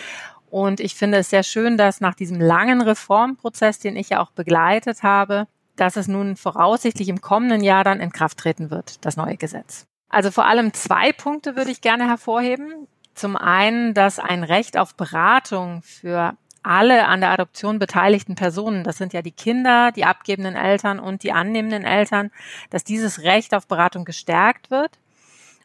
Und 0.51 0.81
ich 0.81 0.95
finde 0.95 1.19
es 1.19 1.31
sehr 1.31 1.43
schön, 1.43 1.77
dass 1.77 2.01
nach 2.01 2.15
diesem 2.15 2.41
langen 2.41 2.81
Reformprozess, 2.81 3.81
den 3.81 3.97
ich 3.97 4.11
ja 4.11 4.23
auch 4.23 4.31
begleitet 4.31 5.03
habe, 5.03 5.47
dass 5.77 5.97
es 5.97 6.09
nun 6.09 6.37
voraussichtlich 6.37 7.09
im 7.09 7.21
kommenden 7.21 7.63
Jahr 7.63 7.85
dann 7.85 8.01
in 8.01 8.13
Kraft 8.13 8.39
treten 8.39 8.71
wird, 8.71 9.05
das 9.05 9.17
neue 9.17 9.37
Gesetz. 9.37 9.87
Also 10.09 10.31
vor 10.31 10.47
allem 10.47 10.73
zwei 10.73 11.13
Punkte 11.13 11.57
würde 11.57 11.73
ich 11.73 11.81
gerne 11.81 12.07
hervorheben. 12.07 12.87
Zum 13.15 13.37
einen, 13.37 13.95
dass 13.95 14.19
ein 14.19 14.45
Recht 14.45 14.77
auf 14.77 14.95
Beratung 14.95 15.83
für 15.83 16.37
alle 16.63 17.07
an 17.07 17.21
der 17.21 17.31
Adoption 17.31 17.79
beteiligten 17.79 18.35
Personen, 18.35 18.85
das 18.85 18.97
sind 18.97 19.13
ja 19.13 19.23
die 19.23 19.33
Kinder, 19.33 19.93
die 19.93 20.05
abgebenden 20.05 20.57
Eltern 20.57 20.99
und 20.99 21.23
die 21.23 21.33
annehmenden 21.33 21.85
Eltern, 21.85 22.31
dass 22.71 22.85
dieses 22.85 23.23
Recht 23.23 23.55
auf 23.55 23.67
Beratung 23.67 24.05
gestärkt 24.05 24.71
wird. 24.71 24.99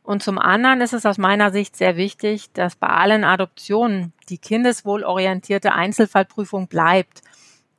Und 0.03 0.23
zum 0.23 0.39
anderen 0.39 0.81
ist 0.81 0.93
es 0.93 1.05
aus 1.05 1.17
meiner 1.17 1.51
Sicht 1.51 1.75
sehr 1.75 1.95
wichtig, 1.95 2.51
dass 2.53 2.75
bei 2.75 2.88
allen 2.88 3.23
Adoptionen 3.23 4.13
die 4.27 4.38
kindeswohlorientierte 4.38 5.73
Einzelfallprüfung 5.73 6.67
bleibt 6.67 7.21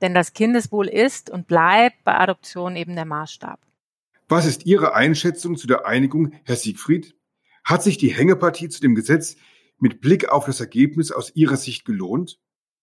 denn 0.01 0.15
das 0.15 0.33
Kindeswohl 0.33 0.89
ist 0.89 1.31
und 1.31 1.47
bleibt 1.47 2.05
bei 2.05 2.19
Adoption 2.19 2.77
eben 2.77 2.95
der 2.95 3.05
Maßstab. 3.05 3.61
Was 4.29 4.47
ist 4.47 4.67
Ihre 4.67 4.95
Einschätzung 4.95 5.57
zu 5.57 5.67
der 5.67 5.87
Einigung, 5.87 6.33
Herr 6.45 6.57
Siegfried? 6.57 7.15
Hat 7.65 7.83
sich 7.83 7.99
die 7.99 8.15
Hängepartie 8.15 8.69
zu 8.69 8.81
dem 8.81 8.95
Gesetz 8.95 9.37
mit 9.81 10.01
Blick 10.01 10.29
auf 10.29 10.47
das 10.47 10.61
Ergebnis 10.61 11.13
aus 11.13 11.35
Ihrer 11.35 11.57
Sicht 11.57 11.85
gelohnt? 11.85 12.39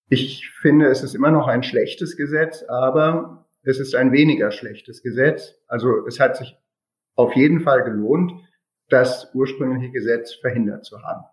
Ich 0.10 0.50
finde, 0.62 0.88
es 0.88 1.04
ist 1.04 1.16
immer 1.16 1.32
noch 1.32 1.48
ein 1.48 1.64
schlechtes 1.64 2.16
Gesetz, 2.16 2.64
aber 2.64 3.48
es 3.64 3.80
ist 3.80 3.96
ein 3.96 4.12
weniger 4.12 4.52
schlechtes 4.52 5.04
Gesetz. 5.04 5.56
Also 5.68 6.06
es 6.08 6.20
hat 6.20 6.38
sich 6.38 6.56
auf 7.16 7.36
jeden 7.36 7.62
Fall 7.62 7.84
gelohnt, 7.84 8.32
das 8.90 9.30
ursprüngliche 9.34 9.92
Gesetz 9.92 10.34
verhindert 10.34 10.86
zu 10.86 11.02
haben. 11.02 11.26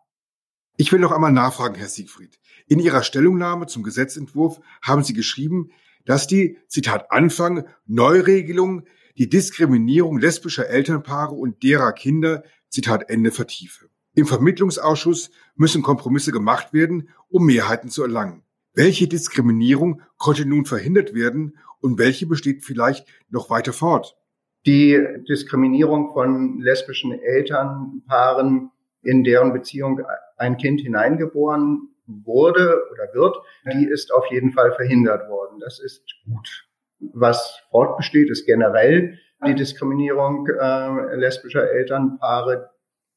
Ich 0.77 0.91
will 0.91 0.99
noch 0.99 1.13
einmal 1.13 1.31
nachfragen, 1.31 1.77
Herr 1.77 1.89
Siegfried. 1.89 2.41
In 2.67 2.81
Ihrer 2.81 3.05
Stellungnahme 3.05 3.67
zum 3.67 3.85
Gesetzentwurf 3.85 4.61
haben 4.83 5.05
Sie 5.05 5.13
geschrieben, 5.13 5.71
dass 6.05 6.27
die, 6.27 6.59
Zitat 6.67 7.13
Anfang, 7.13 7.69
Neuregelung 7.87 8.85
die 9.17 9.29
Diskriminierung 9.29 10.19
lesbischer 10.19 10.69
Elternpaare 10.69 11.35
und 11.35 11.63
derer 11.63 11.93
Kinder, 11.93 12.43
Zitat 12.69 13.09
Ende, 13.09 13.31
vertiefe. 13.31 13.89
Im 14.15 14.27
Vermittlungsausschuss 14.27 15.31
müssen 15.57 15.83
Kompromisse 15.83 16.33
gemacht 16.33 16.73
werden, 16.73 17.09
um 17.29 17.47
Mehrheiten 17.47 17.89
zu 17.89 18.03
erlangen. 18.03 18.43
Welche 18.75 19.07
Diskriminierung 19.07 20.03
konnte 20.19 20.47
nun 20.47 20.65
verhindert 20.65 21.15
werden 21.15 21.59
und 21.81 21.99
welche 21.99 22.27
besteht 22.27 22.65
vielleicht 22.65 23.07
noch 23.31 23.51
weiter 23.51 23.73
fort? 23.73 24.17
Die 24.67 24.99
Diskriminierung 25.29 26.13
von 26.13 26.61
lesbischen 26.61 27.13
Elternpaaren, 27.13 28.71
in 29.03 29.23
deren 29.23 29.53
Beziehung 29.53 30.01
ein 30.39 30.57
Kind 30.57 30.81
hineingeboren 30.81 31.95
wurde 32.07 32.83
oder 32.91 33.15
wird, 33.15 33.37
die 33.73 33.87
ist 33.87 34.13
auf 34.13 34.27
jeden 34.31 34.53
Fall 34.53 34.73
verhindert 34.73 35.29
worden. 35.29 35.61
Das 35.61 35.79
ist 35.79 36.03
gut. 36.25 36.67
Was 37.13 37.61
fortbesteht, 37.71 38.31
ist 38.31 38.47
generell 38.47 39.19
die 39.47 39.55
Diskriminierung 39.55 40.47
äh, 40.49 41.17
lesbischer 41.17 41.71
Elternpaare, 41.71 42.71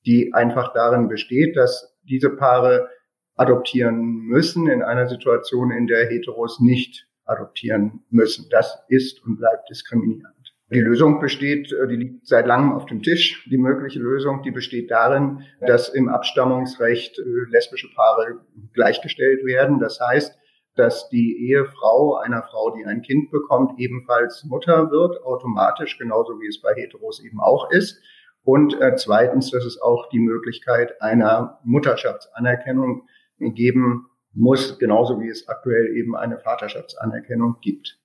die 0.06 0.34
einfach 0.34 0.73
darin 0.73 1.08
besteht, 1.08 1.56
dass 1.56 1.97
diese 2.08 2.30
Paare 2.30 2.89
adoptieren 3.36 4.22
müssen 4.28 4.67
in 4.67 4.82
einer 4.82 5.08
Situation, 5.08 5.72
in 5.72 5.88
der 5.88 6.10
Heteros 6.10 6.60
nicht 6.60 7.08
adoptieren 7.26 8.04
müssen. 8.10 8.48
Das 8.50 8.84
ist 8.88 9.24
und 9.26 9.38
bleibt 9.38 9.70
diskriminierend. 9.70 10.34
Die 10.70 10.82
Lösung 10.82 11.20
besteht, 11.22 11.72
äh, 11.72 11.88
die 11.88 11.96
liegt 11.96 12.28
seit 12.28 12.46
langem 12.46 12.74
auf 12.74 12.86
dem 12.86 13.02
Tisch. 13.02 13.48
Die 13.50 13.58
mögliche 13.58 14.00
Lösung, 14.00 14.43
die 14.43 14.52
besteht 14.52 14.91
darin, 14.91 15.43
dass 15.62 15.88
im 15.89 16.10
Abstammungsrecht 16.10 17.20
äh, 17.20 17.24
lesbische 17.50 17.88
Paare 17.96 18.41
gleichgestellt 18.74 19.46
werden. 19.46 19.80
Das 19.80 20.00
heißt, 20.02 20.38
dass 20.76 21.10
die 21.10 21.50
Ehefrau 21.50 22.17
einer 22.17 22.43
Frau, 22.43 22.76
die 22.76 22.86
ein 22.86 23.02
Kind 23.02 23.32
bekommt, 23.32 23.80
ebenfalls 23.80 24.43
Mutter 24.43 24.91
wird, 24.91 25.24
automatisch, 25.24 25.98
genauso 25.98 26.39
wie 26.41 26.48
es 26.48 26.62
bei 26.62 26.74
Heteros 26.76 27.24
eben 27.24 27.39
auch 27.39 27.72
ist. 27.72 28.02
Und 28.48 28.80
äh, 28.80 28.96
zweitens, 28.96 29.52
dass 29.52 29.66
es 29.66 29.82
auch 29.82 30.08
die 30.08 30.22
Möglichkeit 30.22 31.02
einer 31.02 31.60
Mutterschaftsanerkennung 31.66 33.06
geben 33.40 34.06
muss, 34.32 34.80
genauso 34.80 35.20
wie 35.20 35.28
es 35.28 35.50
aktuell 35.50 35.94
eben 35.98 36.16
eine 36.16 36.40
Vaterschaftsanerkennung 36.40 37.58
gibt. 37.62 38.00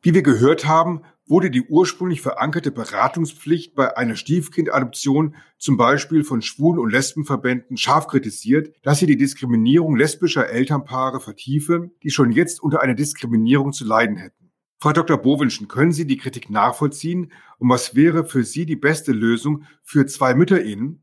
Wie 0.00 0.14
wir 0.14 0.22
gehört 0.22 0.66
haben, 0.66 1.02
wurde 1.26 1.50
die 1.50 1.60
ursprünglich 1.60 2.22
verankerte 2.22 2.70
Beratungspflicht 2.70 3.74
bei 3.74 3.94
einer 3.94 4.16
Stiefkindadoption 4.16 5.36
zum 5.58 5.76
Beispiel 5.76 6.24
von 6.24 6.40
Schwulen- 6.40 6.78
und 6.78 6.90
Lesbenverbänden 6.90 7.76
scharf 7.76 8.06
kritisiert, 8.06 8.74
dass 8.82 8.98
sie 8.98 9.06
die 9.06 9.18
Diskriminierung 9.18 9.94
lesbischer 9.94 10.48
Elternpaare 10.48 11.20
vertiefe, 11.20 11.90
die 12.02 12.10
schon 12.10 12.32
jetzt 12.32 12.62
unter 12.62 12.80
einer 12.80 12.94
Diskriminierung 12.94 13.74
zu 13.74 13.84
leiden 13.84 14.16
hätten. 14.16 14.41
Frau 14.82 14.92
Dr. 14.92 15.16
Bowenschen, 15.16 15.68
können 15.68 15.92
Sie 15.92 16.08
die 16.08 16.16
Kritik 16.16 16.50
nachvollziehen 16.50 17.30
und 17.60 17.68
was 17.68 17.94
wäre 17.94 18.24
für 18.24 18.42
Sie 18.42 18.66
die 18.66 18.74
beste 18.74 19.12
Lösung 19.12 19.64
für 19.84 20.06
zwei 20.06 20.34
Mütterehen? 20.34 21.00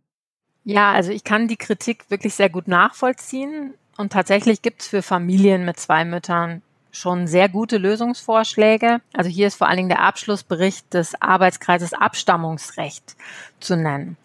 Ja, 0.65 0.91
also 0.91 1.13
ich 1.13 1.23
kann 1.23 1.47
die 1.47 1.55
Kritik 1.55 2.03
wirklich 2.09 2.33
sehr 2.33 2.49
gut 2.49 2.67
nachvollziehen. 2.67 3.75
Und 3.95 4.11
tatsächlich 4.11 4.61
gibt 4.61 4.81
es 4.81 4.89
für 4.89 5.01
Familien 5.01 5.63
mit 5.63 5.79
zwei 5.79 6.03
Müttern 6.03 6.61
schon 6.91 7.25
sehr 7.25 7.47
gute 7.47 7.77
Lösungsvorschläge. 7.77 8.99
Also 9.13 9.29
hier 9.29 9.47
ist 9.47 9.55
vor 9.55 9.69
allen 9.69 9.77
Dingen 9.77 9.87
der 9.87 10.01
Abschlussbericht 10.01 10.93
des 10.93 11.21
Arbeitskreises 11.21 11.93
Abstammungsrecht 11.93 13.15
zu 13.61 13.77
nennen. 13.77 14.17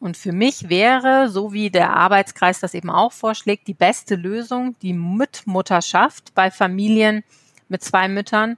Und 0.00 0.16
für 0.16 0.32
mich 0.32 0.68
wäre, 0.68 1.28
so 1.28 1.52
wie 1.52 1.70
der 1.70 1.94
Arbeitskreis 1.94 2.58
das 2.58 2.74
eben 2.74 2.90
auch 2.90 3.12
vorschlägt, 3.12 3.68
die 3.68 3.74
beste 3.74 4.16
Lösung 4.16 4.74
die 4.82 4.94
Mitmutterschaft 4.94 6.34
bei 6.34 6.50
Familien 6.50 7.22
mit 7.68 7.84
zwei 7.84 8.08
Müttern 8.08 8.56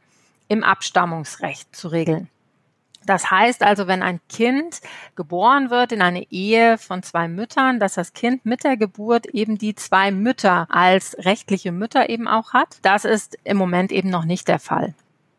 im 0.48 0.64
Abstammungsrecht 0.64 1.74
zu 1.74 1.88
regeln. 1.88 2.28
Das 3.08 3.30
heißt 3.30 3.62
also, 3.62 3.86
wenn 3.86 4.02
ein 4.02 4.20
Kind 4.28 4.80
geboren 5.16 5.70
wird 5.70 5.92
in 5.92 6.02
eine 6.02 6.30
Ehe 6.30 6.76
von 6.76 7.02
zwei 7.02 7.26
Müttern, 7.26 7.80
dass 7.80 7.94
das 7.94 8.12
Kind 8.12 8.44
mit 8.44 8.64
der 8.64 8.76
Geburt 8.76 9.26
eben 9.26 9.56
die 9.56 9.74
zwei 9.74 10.10
Mütter 10.10 10.66
als 10.68 11.16
rechtliche 11.20 11.72
Mütter 11.72 12.10
eben 12.10 12.28
auch 12.28 12.52
hat. 12.52 12.76
Das 12.82 13.06
ist 13.06 13.38
im 13.44 13.56
Moment 13.56 13.92
eben 13.92 14.10
noch 14.10 14.26
nicht 14.26 14.46
der 14.46 14.58
Fall. 14.58 14.94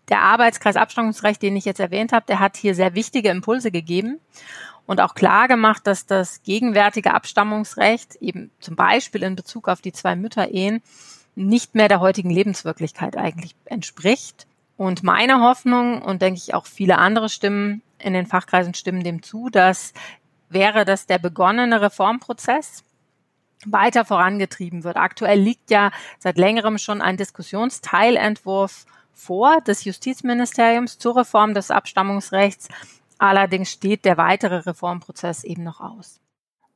Der 0.09 0.21
Arbeitskreis 0.21 0.77
Abstammungsrecht, 0.77 1.41
den 1.43 1.55
ich 1.55 1.65
jetzt 1.65 1.79
erwähnt 1.79 2.11
habe, 2.11 2.25
der 2.27 2.39
hat 2.39 2.57
hier 2.57 2.73
sehr 2.73 2.95
wichtige 2.95 3.29
Impulse 3.29 3.69
gegeben 3.69 4.19
und 4.87 4.99
auch 5.01 5.13
klar 5.13 5.47
gemacht, 5.47 5.85
dass 5.85 6.07
das 6.07 6.41
gegenwärtige 6.41 7.13
Abstammungsrecht 7.13 8.15
eben 8.15 8.49
zum 8.59 8.75
Beispiel 8.75 9.21
in 9.21 9.35
Bezug 9.35 9.67
auf 9.67 9.81
die 9.81 9.91
zwei 9.91 10.15
Mütter-Ehen 10.15 10.81
nicht 11.35 11.75
mehr 11.75 11.87
der 11.87 11.99
heutigen 11.99 12.31
Lebenswirklichkeit 12.31 13.15
eigentlich 13.15 13.55
entspricht 13.65 14.47
und 14.79 15.03
meine 15.03 15.41
Hoffnung 15.41 16.01
und 16.01 16.21
denke 16.21 16.39
ich 16.41 16.53
auch 16.53 16.65
viele 16.65 16.99
andere 16.99 17.27
Stimmen 17.27 17.81
in 17.97 18.13
den 18.13 18.25
Fachkreisen 18.25 18.73
stimmen 18.73 19.03
dem 19.03 19.21
zu, 19.21 19.49
dass 19.49 19.91
wäre, 20.47 20.85
dass 20.85 21.05
der 21.05 21.19
begonnene 21.19 21.81
Reformprozess 21.81 22.85
weiter 23.65 24.05
vorangetrieben 24.05 24.85
wird. 24.85 24.95
Aktuell 24.95 25.37
liegt 25.37 25.69
ja 25.69 25.91
seit 26.17 26.37
längerem 26.37 26.77
schon 26.77 27.01
ein 27.01 27.17
Diskussionsteilentwurf 27.17 28.85
vor 29.11 29.59
des 29.59 29.83
Justizministeriums 29.83 30.97
zur 30.97 31.17
Reform 31.17 31.53
des 31.53 31.71
Abstammungsrechts. 31.71 32.69
Allerdings 33.17 33.69
steht 33.69 34.05
der 34.05 34.15
weitere 34.15 34.59
Reformprozess 34.59 35.43
eben 35.43 35.63
noch 35.63 35.81
aus. 35.81 36.21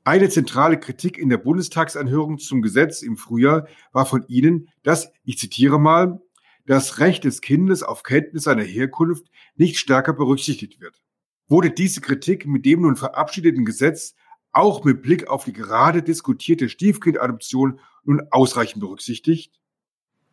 Eine 0.03 0.27
zentrale 0.27 0.77
Kritik 0.77 1.17
in 1.17 1.29
der 1.29 1.37
Bundestagsanhörung 1.37 2.37
zum 2.37 2.61
Gesetz 2.61 3.01
im 3.01 3.15
Frühjahr 3.15 3.65
war 3.93 4.05
von 4.05 4.25
Ihnen, 4.27 4.67
dass, 4.83 5.13
ich 5.23 5.37
zitiere 5.37 5.79
mal, 5.79 6.19
das 6.65 6.99
Recht 6.99 7.23
des 7.23 7.41
Kindes 7.41 7.83
auf 7.83 8.03
Kenntnis 8.03 8.43
seiner 8.43 8.63
Herkunft 8.63 9.27
nicht 9.55 9.77
stärker 9.77 10.13
berücksichtigt 10.13 10.79
wird. 10.79 11.01
Wurde 11.47 11.71
diese 11.71 12.01
Kritik 12.01 12.45
mit 12.45 12.65
dem 12.65 12.81
nun 12.81 12.95
verabschiedeten 12.95 13.65
Gesetz 13.65 14.15
auch 14.51 14.83
mit 14.83 15.01
Blick 15.01 15.27
auf 15.27 15.43
die 15.43 15.53
gerade 15.53 16.03
diskutierte 16.03 16.69
Stiefkindadoption 16.69 17.79
nun 18.03 18.21
ausreichend 18.31 18.81
berücksichtigt? 18.81 19.59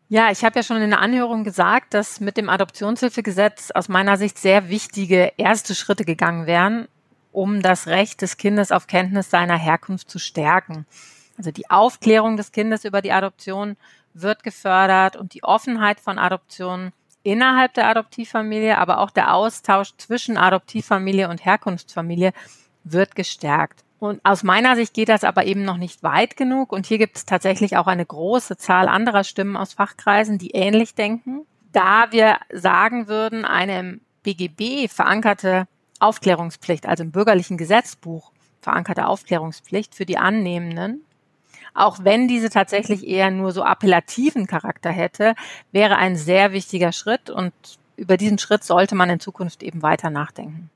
Ja, 0.09 0.31
ich 0.31 0.45
habe 0.45 0.57
ja 0.57 0.63
schon 0.63 0.83
in 0.83 0.91
der 0.91 1.01
Anhörung 1.01 1.45
gesagt, 1.45 1.95
dass 1.95 2.21
mit 2.21 2.37
dem 2.37 2.49
Adoptionshilfegesetz 2.49 3.71
aus 3.71 3.89
meiner 3.89 4.17
Sicht 4.17 4.39
sehr 4.39 4.69
wichtige 4.69 5.33
erste 5.37 5.75
Schritte 5.75 6.05
gegangen 6.05 6.47
wären, 6.47 6.89
um 7.33 7.63
das 7.63 7.87
Recht 7.87 8.21
des 8.21 8.37
Kindes 8.37 8.73
auf 8.73 8.89
Kenntnis 8.89 9.31
seiner 9.31 9.57
Herkunft 9.57 10.11
zu 10.11 10.19
stärken. 10.19 10.85
Also 11.39 11.53
die 11.53 11.71
Aufklärung 11.71 12.37
des 12.37 12.53
Kindes 12.53 12.85
über 12.85 13.03
die 13.03 13.13
Adoption 13.13 13.77
wird 14.15 14.43
gefördert 14.43 15.17
und 15.17 15.35
die 15.35 15.43
Offenheit 15.45 16.01
von 16.01 16.19
Adoptionen 16.19 16.93
innerhalb 17.23 17.75
der 17.75 17.89
Adoptivfamilie, 17.89 18.79
aber 18.79 18.99
auch 18.99 19.11
der 19.11 19.35
Austausch 19.35 19.93
zwischen 19.97 20.37
Adoptivfamilie 20.37 21.29
und 21.29 21.45
Herkunftsfamilie 21.45 22.33
wird 22.85 23.15
gestärkt. 23.15 23.85
Und 23.99 24.25
aus 24.25 24.43
meiner 24.43 24.77
Sicht 24.77 24.95
geht 24.95 25.11
das 25.11 25.25
aber 25.25 25.45
eben 25.45 25.65
noch 25.65 25.77
nicht 25.77 26.03
weit 26.03 26.37
genug. 26.37 26.73
Und 26.73 26.87
hier 26.87 26.97
gibt 26.97 27.19
es 27.19 27.27
tatsächlich 27.27 27.77
auch 27.77 27.87
eine 27.87 28.07
große 28.07 28.57
Zahl 28.57 28.89
anderer 28.89 29.25
Stimmen 29.25 29.59
aus 29.59 29.75
Fachkreisen, 29.75 30.39
die 30.39 30.53
ähnlich 30.53 30.95
denken. 30.95 31.43
Da 31.73 32.11
wir 32.11 32.39
sagen 32.51 33.09
würden, 33.09 33.45
eine 33.45 33.79
im 33.79 34.01
BGB 34.23 34.89
verankerte 34.91 35.69
Aufklärungspflicht, 35.99 36.87
also 36.87 37.05
im 37.05 37.13
bürgerlichen 37.13 37.59
Gesetzbuch 37.59 38.33
verankerte 38.63 39.07
Aufklärungspflicht 39.07 39.95
für 39.95 40.07
die 40.07 40.19
Annehmenden, 40.19 41.05
auch 41.75 42.05
wenn 42.05 42.29
diese 42.29 42.51
tatsächlich 42.51 43.07
eher 43.07 43.31
nur 43.31 43.53
so 43.53 43.63
appellativen 43.63 44.47
Charakter 44.47 44.91
hätte, 44.91 45.35
wäre 45.73 45.97
ein 45.97 46.17
sehr 46.17 46.53
wichtiger 46.53 46.93
Schritt 46.93 47.31
und 47.31 47.53
über 47.97 48.17
diesen 48.17 48.39
Schritt 48.39 48.65
sollte 48.65 48.95
man 48.95 49.11
in 49.11 49.21
Zukunft 49.21 49.63
eben 49.63 49.83
weiter 49.83 50.11
nachdenken. 50.11 50.71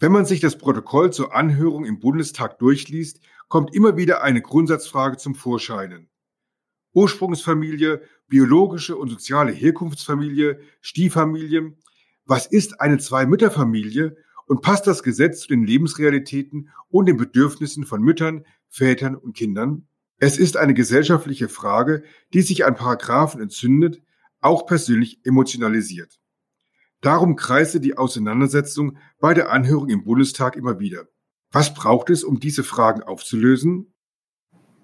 Wenn 0.00 0.12
man 0.12 0.26
sich 0.26 0.40
das 0.40 0.58
Protokoll 0.58 1.12
zur 1.12 1.34
Anhörung 1.34 1.84
im 1.84 2.00
Bundestag 2.00 2.58
durchliest, 2.58 3.20
kommt 3.48 3.74
immer 3.74 3.96
wieder 3.96 4.22
eine 4.22 4.42
Grundsatzfrage 4.42 5.16
zum 5.16 5.34
Vorscheinen. 5.34 6.08
Ursprungsfamilie, 6.92 8.02
biologische 8.28 8.96
und 8.96 9.08
soziale 9.08 9.52
Herkunftsfamilie, 9.52 10.60
Stieffamilie. 10.80 11.76
Was 12.24 12.46
ist 12.46 12.80
eine 12.80 12.98
Zwei-Mütter-Familie 12.98 14.16
und 14.46 14.62
passt 14.62 14.86
das 14.86 15.02
Gesetz 15.02 15.40
zu 15.40 15.48
den 15.48 15.64
Lebensrealitäten 15.64 16.70
und 16.88 17.06
den 17.06 17.16
Bedürfnissen 17.16 17.84
von 17.84 18.02
Müttern, 18.02 18.44
Vätern 18.68 19.14
und 19.14 19.36
Kindern? 19.36 19.86
Es 20.24 20.38
ist 20.38 20.56
eine 20.56 20.72
gesellschaftliche 20.72 21.50
Frage, 21.50 22.02
die 22.32 22.40
sich 22.40 22.64
an 22.64 22.76
Paragraphen 22.76 23.42
entzündet, 23.42 24.00
auch 24.40 24.64
persönlich 24.64 25.20
emotionalisiert. 25.22 26.18
Darum 27.02 27.36
kreiste 27.36 27.78
die 27.78 27.98
Auseinandersetzung 27.98 28.96
bei 29.20 29.34
der 29.34 29.52
Anhörung 29.52 29.90
im 29.90 30.02
Bundestag 30.02 30.56
immer 30.56 30.80
wieder. 30.80 31.08
Was 31.52 31.74
braucht 31.74 32.08
es, 32.08 32.24
um 32.24 32.40
diese 32.40 32.64
Fragen 32.64 33.02
aufzulösen? 33.02 33.92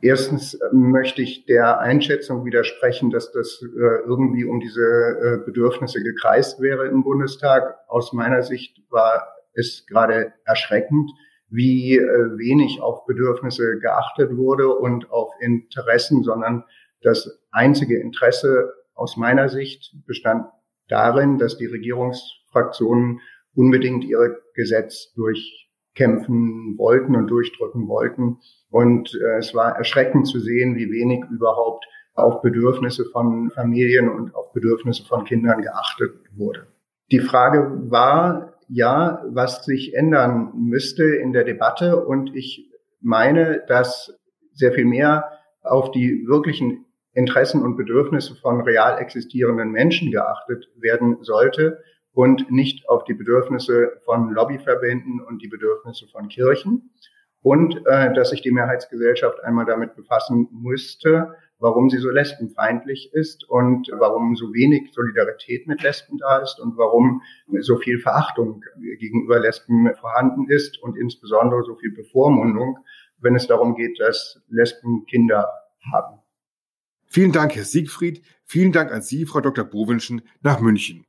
Erstens 0.03 0.59
möchte 0.73 1.23
ich 1.23 1.47
der 1.47 1.81
Einschätzung 1.81 2.45
widersprechen, 2.45 3.09
dass 3.09 3.33
das 3.33 3.63
äh, 3.63 3.67
irgendwie 4.07 4.45
um 4.45 4.61
diese 4.61 4.83
äh, 4.83 5.47
Bedürfnisse 5.47 6.03
gekreist 6.03 6.61
wäre 6.61 6.87
im 6.87 7.03
Bundestag. 7.03 7.79
Aus 7.89 8.13
meiner 8.13 8.43
Sicht 8.43 8.83
war 8.91 9.27
es 9.55 9.87
gerade 9.87 10.35
erschreckend, 10.45 11.11
wie 11.51 11.97
äh, 11.97 12.39
wenig 12.39 12.81
auf 12.81 13.05
Bedürfnisse 13.07 13.79
geachtet 13.81 14.37
wurde 14.37 14.69
und 14.69 15.11
auf 15.11 15.33
Interessen, 15.41 16.23
sondern 16.23 16.65
das 17.03 17.41
einzige 17.51 17.99
Interesse 18.01 18.73
aus 18.95 19.17
meiner 19.17 19.49
Sicht 19.49 19.95
bestand 20.07 20.47
darin, 20.89 21.39
dass 21.39 21.57
die 21.57 21.67
Regierungsfraktionen 21.67 23.21
unbedingt 23.55 24.05
ihr 24.05 24.39
Gesetz 24.55 25.13
durchkämpfen 25.15 26.77
wollten 26.79 27.17
und 27.17 27.29
durchdrücken 27.29 27.89
wollten. 27.89 28.39
Und 28.71 29.15
äh, 29.15 29.39
es 29.39 29.55
war 29.55 29.77
erschreckend 29.77 30.27
zu 30.29 30.39
sehen, 30.39 30.77
wie 30.77 30.91
wenig 30.91 31.25
überhaupt 31.31 31.85
auf 32.15 32.43
Bedürfnisse 32.43 33.05
von 33.07 33.51
Familien 33.51 34.09
und 34.09 34.35
auf 34.35 34.53
Bedürfnisse 34.53 35.05
von 35.05 35.25
Kindern 35.25 35.63
geachtet 35.63 36.15
wurde. 36.33 36.67
Die 37.11 37.21
Frage 37.21 37.91
war, 37.91 38.50
ja, 38.71 39.23
was 39.27 39.65
sich 39.65 39.95
ändern 39.95 40.53
müsste 40.55 41.05
in 41.05 41.33
der 41.33 41.45
Debatte. 41.45 42.05
Und 42.05 42.35
ich 42.35 42.71
meine, 43.01 43.65
dass 43.67 44.17
sehr 44.53 44.73
viel 44.73 44.85
mehr 44.85 45.31
auf 45.63 45.91
die 45.91 46.25
wirklichen 46.27 46.87
Interessen 47.13 47.63
und 47.63 47.77
Bedürfnisse 47.77 48.37
von 48.37 48.61
real 48.61 48.99
existierenden 48.99 49.73
Menschen 49.73 50.13
geachtet 50.13 50.69
werden 50.77 51.19
sollte 51.23 51.83
und 52.13 52.51
nicht 52.51 52.89
auf 52.89 53.05
die 53.05 53.15
Bedürfnisse 53.15 54.01
von 54.05 54.31
Lobbyverbänden 54.31 55.21
und 55.21 55.43
die 55.43 55.49
Bedürfnisse 55.49 56.07
von 56.09 56.29
Kirchen. 56.29 56.91
Und 57.43 57.85
äh, 57.87 58.13
dass 58.13 58.31
sich 58.31 58.43
die 58.43 58.53
Mehrheitsgesellschaft 58.53 59.43
einmal 59.43 59.65
damit 59.65 59.97
befassen 59.97 60.49
müsste, 60.53 61.35
warum 61.61 61.91
sie 61.91 61.99
so 61.99 62.11
lesbenfeindlich 62.11 63.11
ist 63.13 63.49
und 63.49 63.89
warum 63.99 64.35
so 64.35 64.53
wenig 64.53 64.93
Solidarität 64.93 65.67
mit 65.67 65.83
Lesben 65.83 66.19
da 66.19 66.39
ist 66.39 66.59
und 66.59 66.77
warum 66.77 67.23
so 67.61 67.77
viel 67.77 68.01
Verachtung 68.01 68.63
gegenüber 68.99 69.39
Lesben 69.39 69.89
vorhanden 70.01 70.49
ist 70.49 70.83
und 70.83 70.97
insbesondere 70.97 71.63
so 71.63 71.77
viel 71.77 71.93
Bevormundung, 71.93 72.79
wenn 73.19 73.37
es 73.37 73.47
darum 73.47 73.77
geht, 73.77 74.01
dass 74.01 74.43
Lesben 74.49 75.05
Kinder 75.07 75.49
haben. 75.93 76.21
Vielen 77.07 77.33
Dank, 77.33 77.55
Herr 77.55 77.65
Siegfried. 77.65 78.23
Vielen 78.45 78.73
Dank 78.73 78.91
an 78.91 79.03
Sie, 79.03 79.27
Frau 79.27 79.41
Dr. 79.41 79.65
Bowinschen, 79.65 80.23
nach 80.41 80.61
München. 80.61 81.05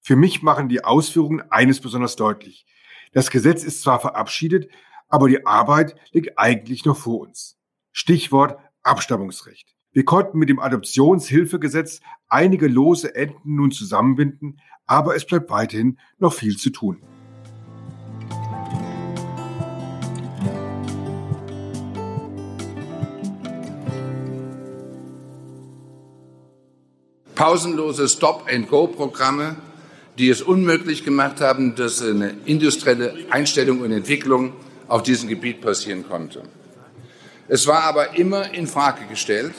Für 0.00 0.16
mich 0.16 0.42
machen 0.42 0.68
die 0.68 0.84
Ausführungen 0.84 1.42
eines 1.50 1.80
besonders 1.80 2.16
deutlich. 2.16 2.66
Das 3.12 3.30
Gesetz 3.30 3.62
ist 3.62 3.82
zwar 3.82 4.00
verabschiedet, 4.00 4.70
aber 5.08 5.28
die 5.28 5.46
Arbeit 5.46 5.94
liegt 6.12 6.38
eigentlich 6.38 6.84
noch 6.84 6.96
vor 6.96 7.20
uns. 7.20 7.58
Stichwort 7.92 8.58
Abstammungsrecht. 8.82 9.75
Wir 9.96 10.04
konnten 10.04 10.38
mit 10.38 10.50
dem 10.50 10.58
Adoptionshilfegesetz 10.58 12.00
einige 12.28 12.68
lose 12.68 13.14
Enden 13.14 13.56
nun 13.56 13.70
zusammenbinden, 13.70 14.60
aber 14.84 15.16
es 15.16 15.24
bleibt 15.24 15.48
weiterhin 15.48 15.96
noch 16.18 16.34
viel 16.34 16.58
zu 16.58 16.68
tun. 16.68 17.00
Pausenlose 27.34 28.06
Stop-and-Go-Programme, 28.06 29.56
die 30.18 30.28
es 30.28 30.42
unmöglich 30.42 31.04
gemacht 31.04 31.40
haben, 31.40 31.74
dass 31.74 32.02
eine 32.02 32.34
industrielle 32.44 33.14
Einstellung 33.30 33.80
und 33.80 33.92
Entwicklung 33.92 34.52
auf 34.88 35.02
diesem 35.02 35.30
Gebiet 35.30 35.62
passieren 35.62 36.06
konnte. 36.06 36.42
Es 37.48 37.66
war 37.66 37.84
aber 37.84 38.18
immer 38.18 38.52
in 38.52 38.66
Frage 38.66 39.06
gestellt, 39.06 39.54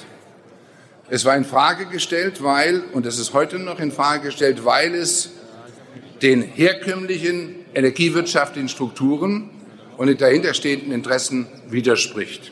es 1.09 1.25
war 1.25 1.37
in 1.37 1.45
Frage 1.45 1.85
gestellt, 1.85 2.43
weil, 2.43 2.83
und 2.93 3.05
es 3.05 3.17
ist 3.17 3.33
heute 3.33 3.59
noch 3.59 3.79
in 3.79 3.91
Frage 3.91 4.25
gestellt, 4.25 4.65
weil 4.65 4.93
es 4.93 5.31
den 6.21 6.41
herkömmlichen 6.41 7.55
energiewirtschaftlichen 7.73 8.69
Strukturen 8.69 9.49
und 9.97 10.07
den 10.07 10.17
dahinterstehenden 10.17 10.91
Interessen 10.91 11.47
widerspricht. 11.69 12.51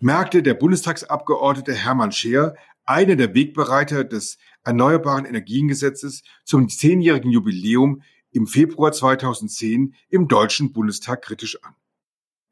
Merkte 0.00 0.42
der 0.42 0.54
Bundestagsabgeordnete 0.54 1.74
Hermann 1.74 2.12
Scheer, 2.12 2.54
einer 2.84 3.16
der 3.16 3.34
Wegbereiter 3.34 4.04
des 4.04 4.38
Erneuerbaren 4.64 5.24
Energiengesetzes 5.24 6.22
zum 6.44 6.68
zehnjährigen 6.68 7.30
Jubiläum 7.30 8.02
im 8.30 8.46
Februar 8.46 8.92
2010 8.92 9.94
im 10.10 10.28
Deutschen 10.28 10.72
Bundestag 10.72 11.22
kritisch 11.22 11.62
an. 11.62 11.74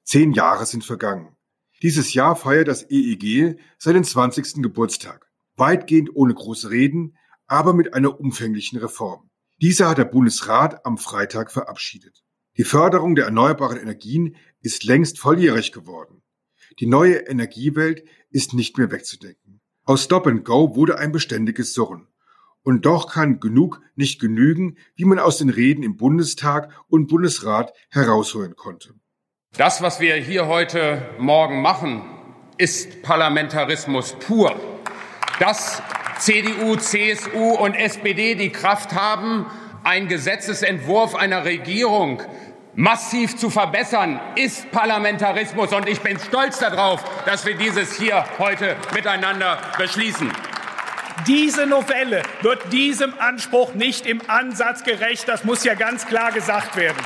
Zehn 0.04 0.32
Jahre 0.32 0.66
sind 0.66 0.84
vergangen. 0.84 1.35
Dieses 1.82 2.14
Jahr 2.14 2.36
feiert 2.36 2.68
das 2.68 2.90
EEG 2.90 3.58
seinen 3.78 4.04
20. 4.04 4.62
Geburtstag. 4.62 5.30
Weitgehend 5.56 6.10
ohne 6.14 6.32
große 6.32 6.70
Reden, 6.70 7.16
aber 7.46 7.74
mit 7.74 7.92
einer 7.92 8.18
umfänglichen 8.18 8.78
Reform. 8.78 9.30
Diese 9.60 9.88
hat 9.88 9.98
der 9.98 10.04
Bundesrat 10.04 10.84
am 10.86 10.96
Freitag 10.96 11.52
verabschiedet. 11.52 12.22
Die 12.56 12.64
Förderung 12.64 13.14
der 13.14 13.26
erneuerbaren 13.26 13.78
Energien 13.78 14.36
ist 14.60 14.84
längst 14.84 15.18
volljährig 15.18 15.72
geworden. 15.72 16.22
Die 16.80 16.86
neue 16.86 17.16
Energiewelt 17.28 18.04
ist 18.30 18.54
nicht 18.54 18.78
mehr 18.78 18.90
wegzudenken. 18.90 19.60
Aus 19.84 20.04
Stop 20.04 20.26
and 20.26 20.44
Go 20.44 20.74
wurde 20.74 20.98
ein 20.98 21.12
beständiges 21.12 21.74
Surren. 21.74 22.08
Und 22.62 22.86
doch 22.86 23.12
kann 23.12 23.38
genug 23.38 23.80
nicht 23.94 24.20
genügen, 24.20 24.78
wie 24.94 25.04
man 25.04 25.18
aus 25.18 25.38
den 25.38 25.50
Reden 25.50 25.82
im 25.82 25.96
Bundestag 25.96 26.72
und 26.88 27.06
Bundesrat 27.06 27.72
herausholen 27.90 28.56
konnte. 28.56 28.94
Das, 29.56 29.80
was 29.80 30.00
wir 30.00 30.16
hier 30.16 30.48
heute 30.48 31.00
Morgen 31.16 31.62
machen, 31.62 32.02
ist 32.58 33.02
Parlamentarismus 33.02 34.12
pur. 34.12 34.54
Dass 35.40 35.80
CDU, 36.18 36.76
CSU 36.76 37.54
und 37.54 37.74
SPD 37.74 38.34
die 38.34 38.50
Kraft 38.50 38.92
haben, 38.92 39.46
einen 39.82 40.08
Gesetzesentwurf 40.08 41.14
einer 41.14 41.46
Regierung 41.46 42.22
massiv 42.74 43.38
zu 43.38 43.48
verbessern, 43.48 44.20
ist 44.34 44.70
Parlamentarismus. 44.72 45.72
Und 45.72 45.88
ich 45.88 46.02
bin 46.02 46.18
stolz 46.18 46.58
darauf, 46.58 47.02
dass 47.24 47.46
wir 47.46 47.56
dieses 47.56 47.96
hier 47.96 48.26
heute 48.38 48.76
miteinander 48.92 49.58
beschließen. 49.78 50.30
Diese 51.26 51.66
Novelle 51.66 52.22
wird 52.42 52.74
diesem 52.74 53.18
Anspruch 53.18 53.72
nicht 53.72 54.04
im 54.04 54.20
Ansatz 54.28 54.84
gerecht. 54.84 55.26
Das 55.28 55.44
muss 55.44 55.64
ja 55.64 55.72
ganz 55.72 56.06
klar 56.06 56.30
gesagt 56.30 56.76
werden. 56.76 56.98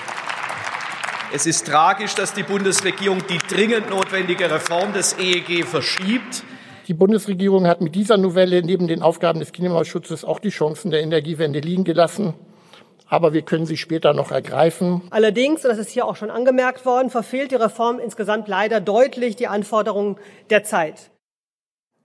Es 1.33 1.47
ist 1.47 1.69
tragisch, 1.69 2.17
dass 2.17 2.35
die 2.35 2.43
Bundesregierung 2.43 3.25
die 3.29 3.39
dringend 3.39 3.89
notwendige 3.89 4.51
Reform 4.51 4.93
des 4.93 5.17
EEG 5.17 5.65
verschiebt. 5.65 6.43
Die 6.89 6.95
Bundesregierung 6.95 7.69
hat 7.69 7.81
mit 7.81 7.95
dieser 7.95 8.17
Novelle 8.17 8.65
neben 8.65 8.89
den 8.89 9.01
Aufgaben 9.01 9.39
des 9.39 9.53
Klimaschutzes 9.53 10.25
auch 10.25 10.41
die 10.41 10.49
Chancen 10.49 10.91
der 10.91 11.03
Energiewende 11.03 11.61
liegen 11.61 11.85
gelassen. 11.85 12.35
Aber 13.07 13.33
wir 13.33 13.43
können 13.43 13.65
sie 13.65 13.77
später 13.77 14.13
noch 14.13 14.33
ergreifen. 14.33 15.03
Allerdings, 15.11 15.65
und 15.65 15.71
das 15.71 15.79
ist 15.79 15.91
hier 15.91 16.05
auch 16.05 16.17
schon 16.17 16.31
angemerkt 16.31 16.85
worden, 16.85 17.11
verfehlt 17.11 17.53
die 17.53 17.57
Reform 17.57 18.01
insgesamt 18.01 18.49
leider 18.49 18.81
deutlich 18.81 19.37
die 19.37 19.47
Anforderungen 19.47 20.17
der 20.51 20.65
Zeit. 20.65 21.13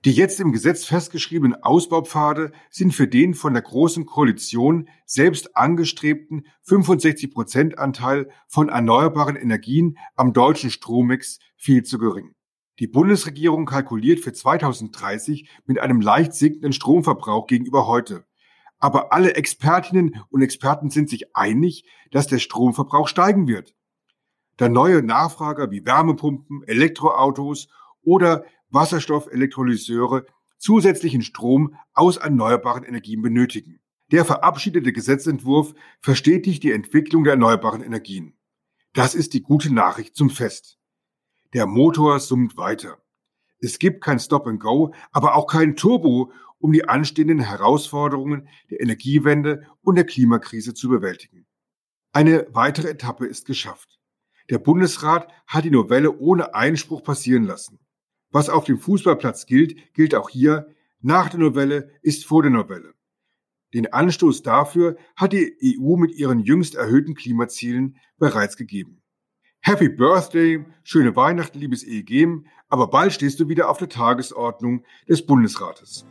Die 0.06 0.12
jetzt 0.12 0.40
im 0.40 0.52
Gesetz 0.52 0.86
festgeschriebenen 0.86 1.64
Ausbaupfade 1.64 2.52
sind 2.70 2.94
für 2.94 3.08
den 3.08 3.34
von 3.34 3.54
der 3.54 3.64
Großen 3.64 4.06
Koalition 4.06 4.88
selbst 5.08 5.58
angestrebten 5.58 6.46
65 6.62 7.34
Prozent 7.34 7.80
Anteil 7.80 8.30
von 8.48 8.70
erneuerbaren 8.70 9.36
Energien 9.36 9.98
am 10.16 10.32
deutschen 10.32 10.70
Strommix 10.70 11.40
viel 11.58 11.82
zu 11.82 11.98
gering. 11.98 12.36
Die 12.78 12.86
Bundesregierung 12.86 13.66
kalkuliert 13.66 14.20
für 14.20 14.32
2030 14.32 15.50
mit 15.66 15.80
einem 15.80 16.02
leicht 16.02 16.34
sinkenden 16.34 16.72
Stromverbrauch 16.72 17.48
gegenüber 17.48 17.88
heute. 17.88 18.26
Aber 18.78 19.12
alle 19.12 19.34
Expertinnen 19.34 20.22
und 20.30 20.44
Experten 20.44 20.92
sind 20.92 21.10
sich 21.10 21.36
einig, 21.36 21.84
dass 22.12 22.28
der 22.28 22.38
Stromverbrauch 22.38 23.08
steigen 23.08 23.48
wird. 23.48 23.74
Da 24.58 24.70
neue 24.70 25.02
Nachfrager 25.02 25.72
wie 25.72 25.84
Wärmepumpen, 25.84 26.62
Elektroautos 26.68 27.70
oder 28.04 28.46
Wasserstoffelektrolyseure 28.70 30.26
zusätzlichen 30.58 31.22
Strom 31.22 31.76
aus 31.94 32.18
erneuerbaren 32.18 32.84
Energien 32.84 33.22
benötigen. 33.22 33.80
Der 34.12 34.26
verabschiedete 34.26 34.94
Gesetzentwurf 34.94 35.74
verstetigt 36.00 36.64
die 36.64 36.72
Entwicklung 36.72 37.24
der 37.24 37.34
erneuerbaren 37.34 37.82
Energien. 37.82 38.38
Das 38.94 39.16
ist 39.16 39.34
die 39.34 39.42
gute 39.42 39.74
Nachricht 39.74 40.16
zum 40.16 40.30
Fest. 40.30 40.78
Der 41.54 41.66
Motor 41.66 42.20
summt 42.20 42.58
weiter. 42.58 42.98
Es 43.60 43.80
gibt 43.80 44.04
kein 44.04 44.20
Stop 44.20 44.48
and 44.48 44.60
Go, 44.60 44.94
aber 45.12 45.36
auch 45.36 45.48
kein 45.48 45.76
Turbo, 45.76 46.32
um 46.60 46.72
die 46.72 46.88
anstehenden 46.88 47.40
Herausforderungen 47.40 48.48
der 48.70 48.82
Energiewende 48.82 49.68
und 49.82 49.96
der 49.96 50.06
Klimakrise 50.06 50.74
zu 50.74 50.90
bewältigen. 50.90 51.46
Eine 52.14 52.48
weitere 52.52 52.90
Etappe 52.90 53.26
ist 53.26 53.46
geschafft. 53.46 54.00
Der 54.50 54.60
Bundesrat 54.60 55.32
hat 55.48 55.66
die 55.66 55.72
Novelle 55.72 56.18
ohne 56.18 56.54
Einspruch 56.54 57.04
passieren 57.04 57.44
lassen. 57.44 57.80
Was 58.36 58.50
auf 58.50 58.66
dem 58.66 58.78
Fußballplatz 58.78 59.46
gilt, 59.46 59.94
gilt 59.94 60.14
auch 60.14 60.30
hier. 60.30 60.68
Nach 61.00 61.30
der 61.30 61.40
Novelle 61.40 61.90
ist 62.02 62.26
vor 62.26 62.42
der 62.42 62.52
Novelle. 62.52 62.94
Den 63.74 63.94
Anstoß 63.94 64.42
dafür 64.42 64.98
hat 65.16 65.32
die 65.32 65.56
EU 65.80 65.96
mit 65.96 66.14
ihren 66.18 66.42
jüngst 66.42 66.76
erhöhten 66.76 67.16
Klimazielen 67.16 67.96
bereits 68.18 68.58
gegeben. 68.58 69.02
Happy 69.62 69.88
Birthday, 69.88 70.66
schöne 70.84 71.16
Weihnachten, 71.16 71.60
liebes 71.60 71.86
EEG, 71.86 72.44
aber 72.68 72.90
bald 72.90 73.14
stehst 73.14 73.40
du 73.40 73.48
wieder 73.48 73.70
auf 73.70 73.78
der 73.78 73.88
Tagesordnung 73.88 74.84
des 75.08 75.26
Bundesrates. 75.26 76.06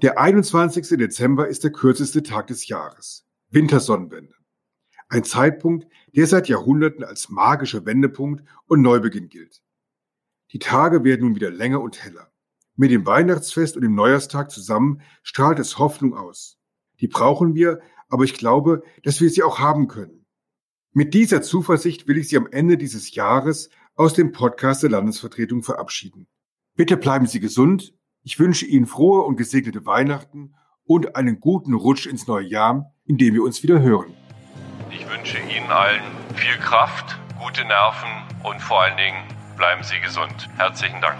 Der 0.00 0.16
21. 0.16 0.96
Dezember 0.96 1.48
ist 1.48 1.64
der 1.64 1.72
kürzeste 1.72 2.22
Tag 2.22 2.46
des 2.46 2.68
Jahres. 2.68 3.26
Wintersonnenwende. 3.50 4.34
Ein 5.08 5.24
Zeitpunkt, 5.24 5.88
der 6.14 6.28
seit 6.28 6.48
Jahrhunderten 6.48 7.02
als 7.02 7.30
magischer 7.30 7.84
Wendepunkt 7.84 8.44
und 8.66 8.80
Neubeginn 8.80 9.28
gilt. 9.28 9.60
Die 10.52 10.60
Tage 10.60 11.02
werden 11.02 11.22
nun 11.22 11.34
wieder 11.34 11.50
länger 11.50 11.80
und 11.80 12.00
heller. 12.00 12.30
Mit 12.76 12.92
dem 12.92 13.06
Weihnachtsfest 13.06 13.74
und 13.74 13.82
dem 13.82 13.96
Neujahrstag 13.96 14.52
zusammen 14.52 15.00
strahlt 15.24 15.58
es 15.58 15.78
Hoffnung 15.78 16.16
aus. 16.16 16.60
Die 17.00 17.08
brauchen 17.08 17.56
wir, 17.56 17.80
aber 18.08 18.22
ich 18.22 18.34
glaube, 18.34 18.84
dass 19.02 19.20
wir 19.20 19.30
sie 19.30 19.42
auch 19.42 19.58
haben 19.58 19.88
können. 19.88 20.26
Mit 20.92 21.12
dieser 21.12 21.42
Zuversicht 21.42 22.06
will 22.06 22.18
ich 22.18 22.28
Sie 22.28 22.36
am 22.36 22.46
Ende 22.46 22.78
dieses 22.78 23.16
Jahres 23.16 23.68
aus 23.96 24.14
dem 24.14 24.30
Podcast 24.30 24.84
der 24.84 24.90
Landesvertretung 24.90 25.64
verabschieden. 25.64 26.28
Bitte 26.76 26.96
bleiben 26.96 27.26
Sie 27.26 27.40
gesund 27.40 27.97
ich 28.28 28.38
wünsche 28.38 28.66
Ihnen 28.66 28.86
frohe 28.86 29.22
und 29.22 29.36
gesegnete 29.36 29.86
Weihnachten 29.86 30.54
und 30.84 31.16
einen 31.16 31.40
guten 31.40 31.72
Rutsch 31.72 32.04
ins 32.04 32.26
neue 32.26 32.44
Jahr, 32.44 32.92
in 33.06 33.16
dem 33.16 33.32
wir 33.32 33.42
uns 33.42 33.62
wieder 33.62 33.80
hören. 33.80 34.12
Ich 34.90 35.08
wünsche 35.08 35.38
Ihnen 35.38 35.70
allen 35.70 36.02
viel 36.34 36.58
Kraft, 36.58 37.18
gute 37.42 37.64
Nerven 37.64 38.10
und 38.42 38.60
vor 38.60 38.82
allen 38.82 38.98
Dingen 38.98 39.16
bleiben 39.56 39.82
Sie 39.82 39.98
gesund. 40.00 40.46
Herzlichen 40.58 41.00
Dank. 41.00 41.16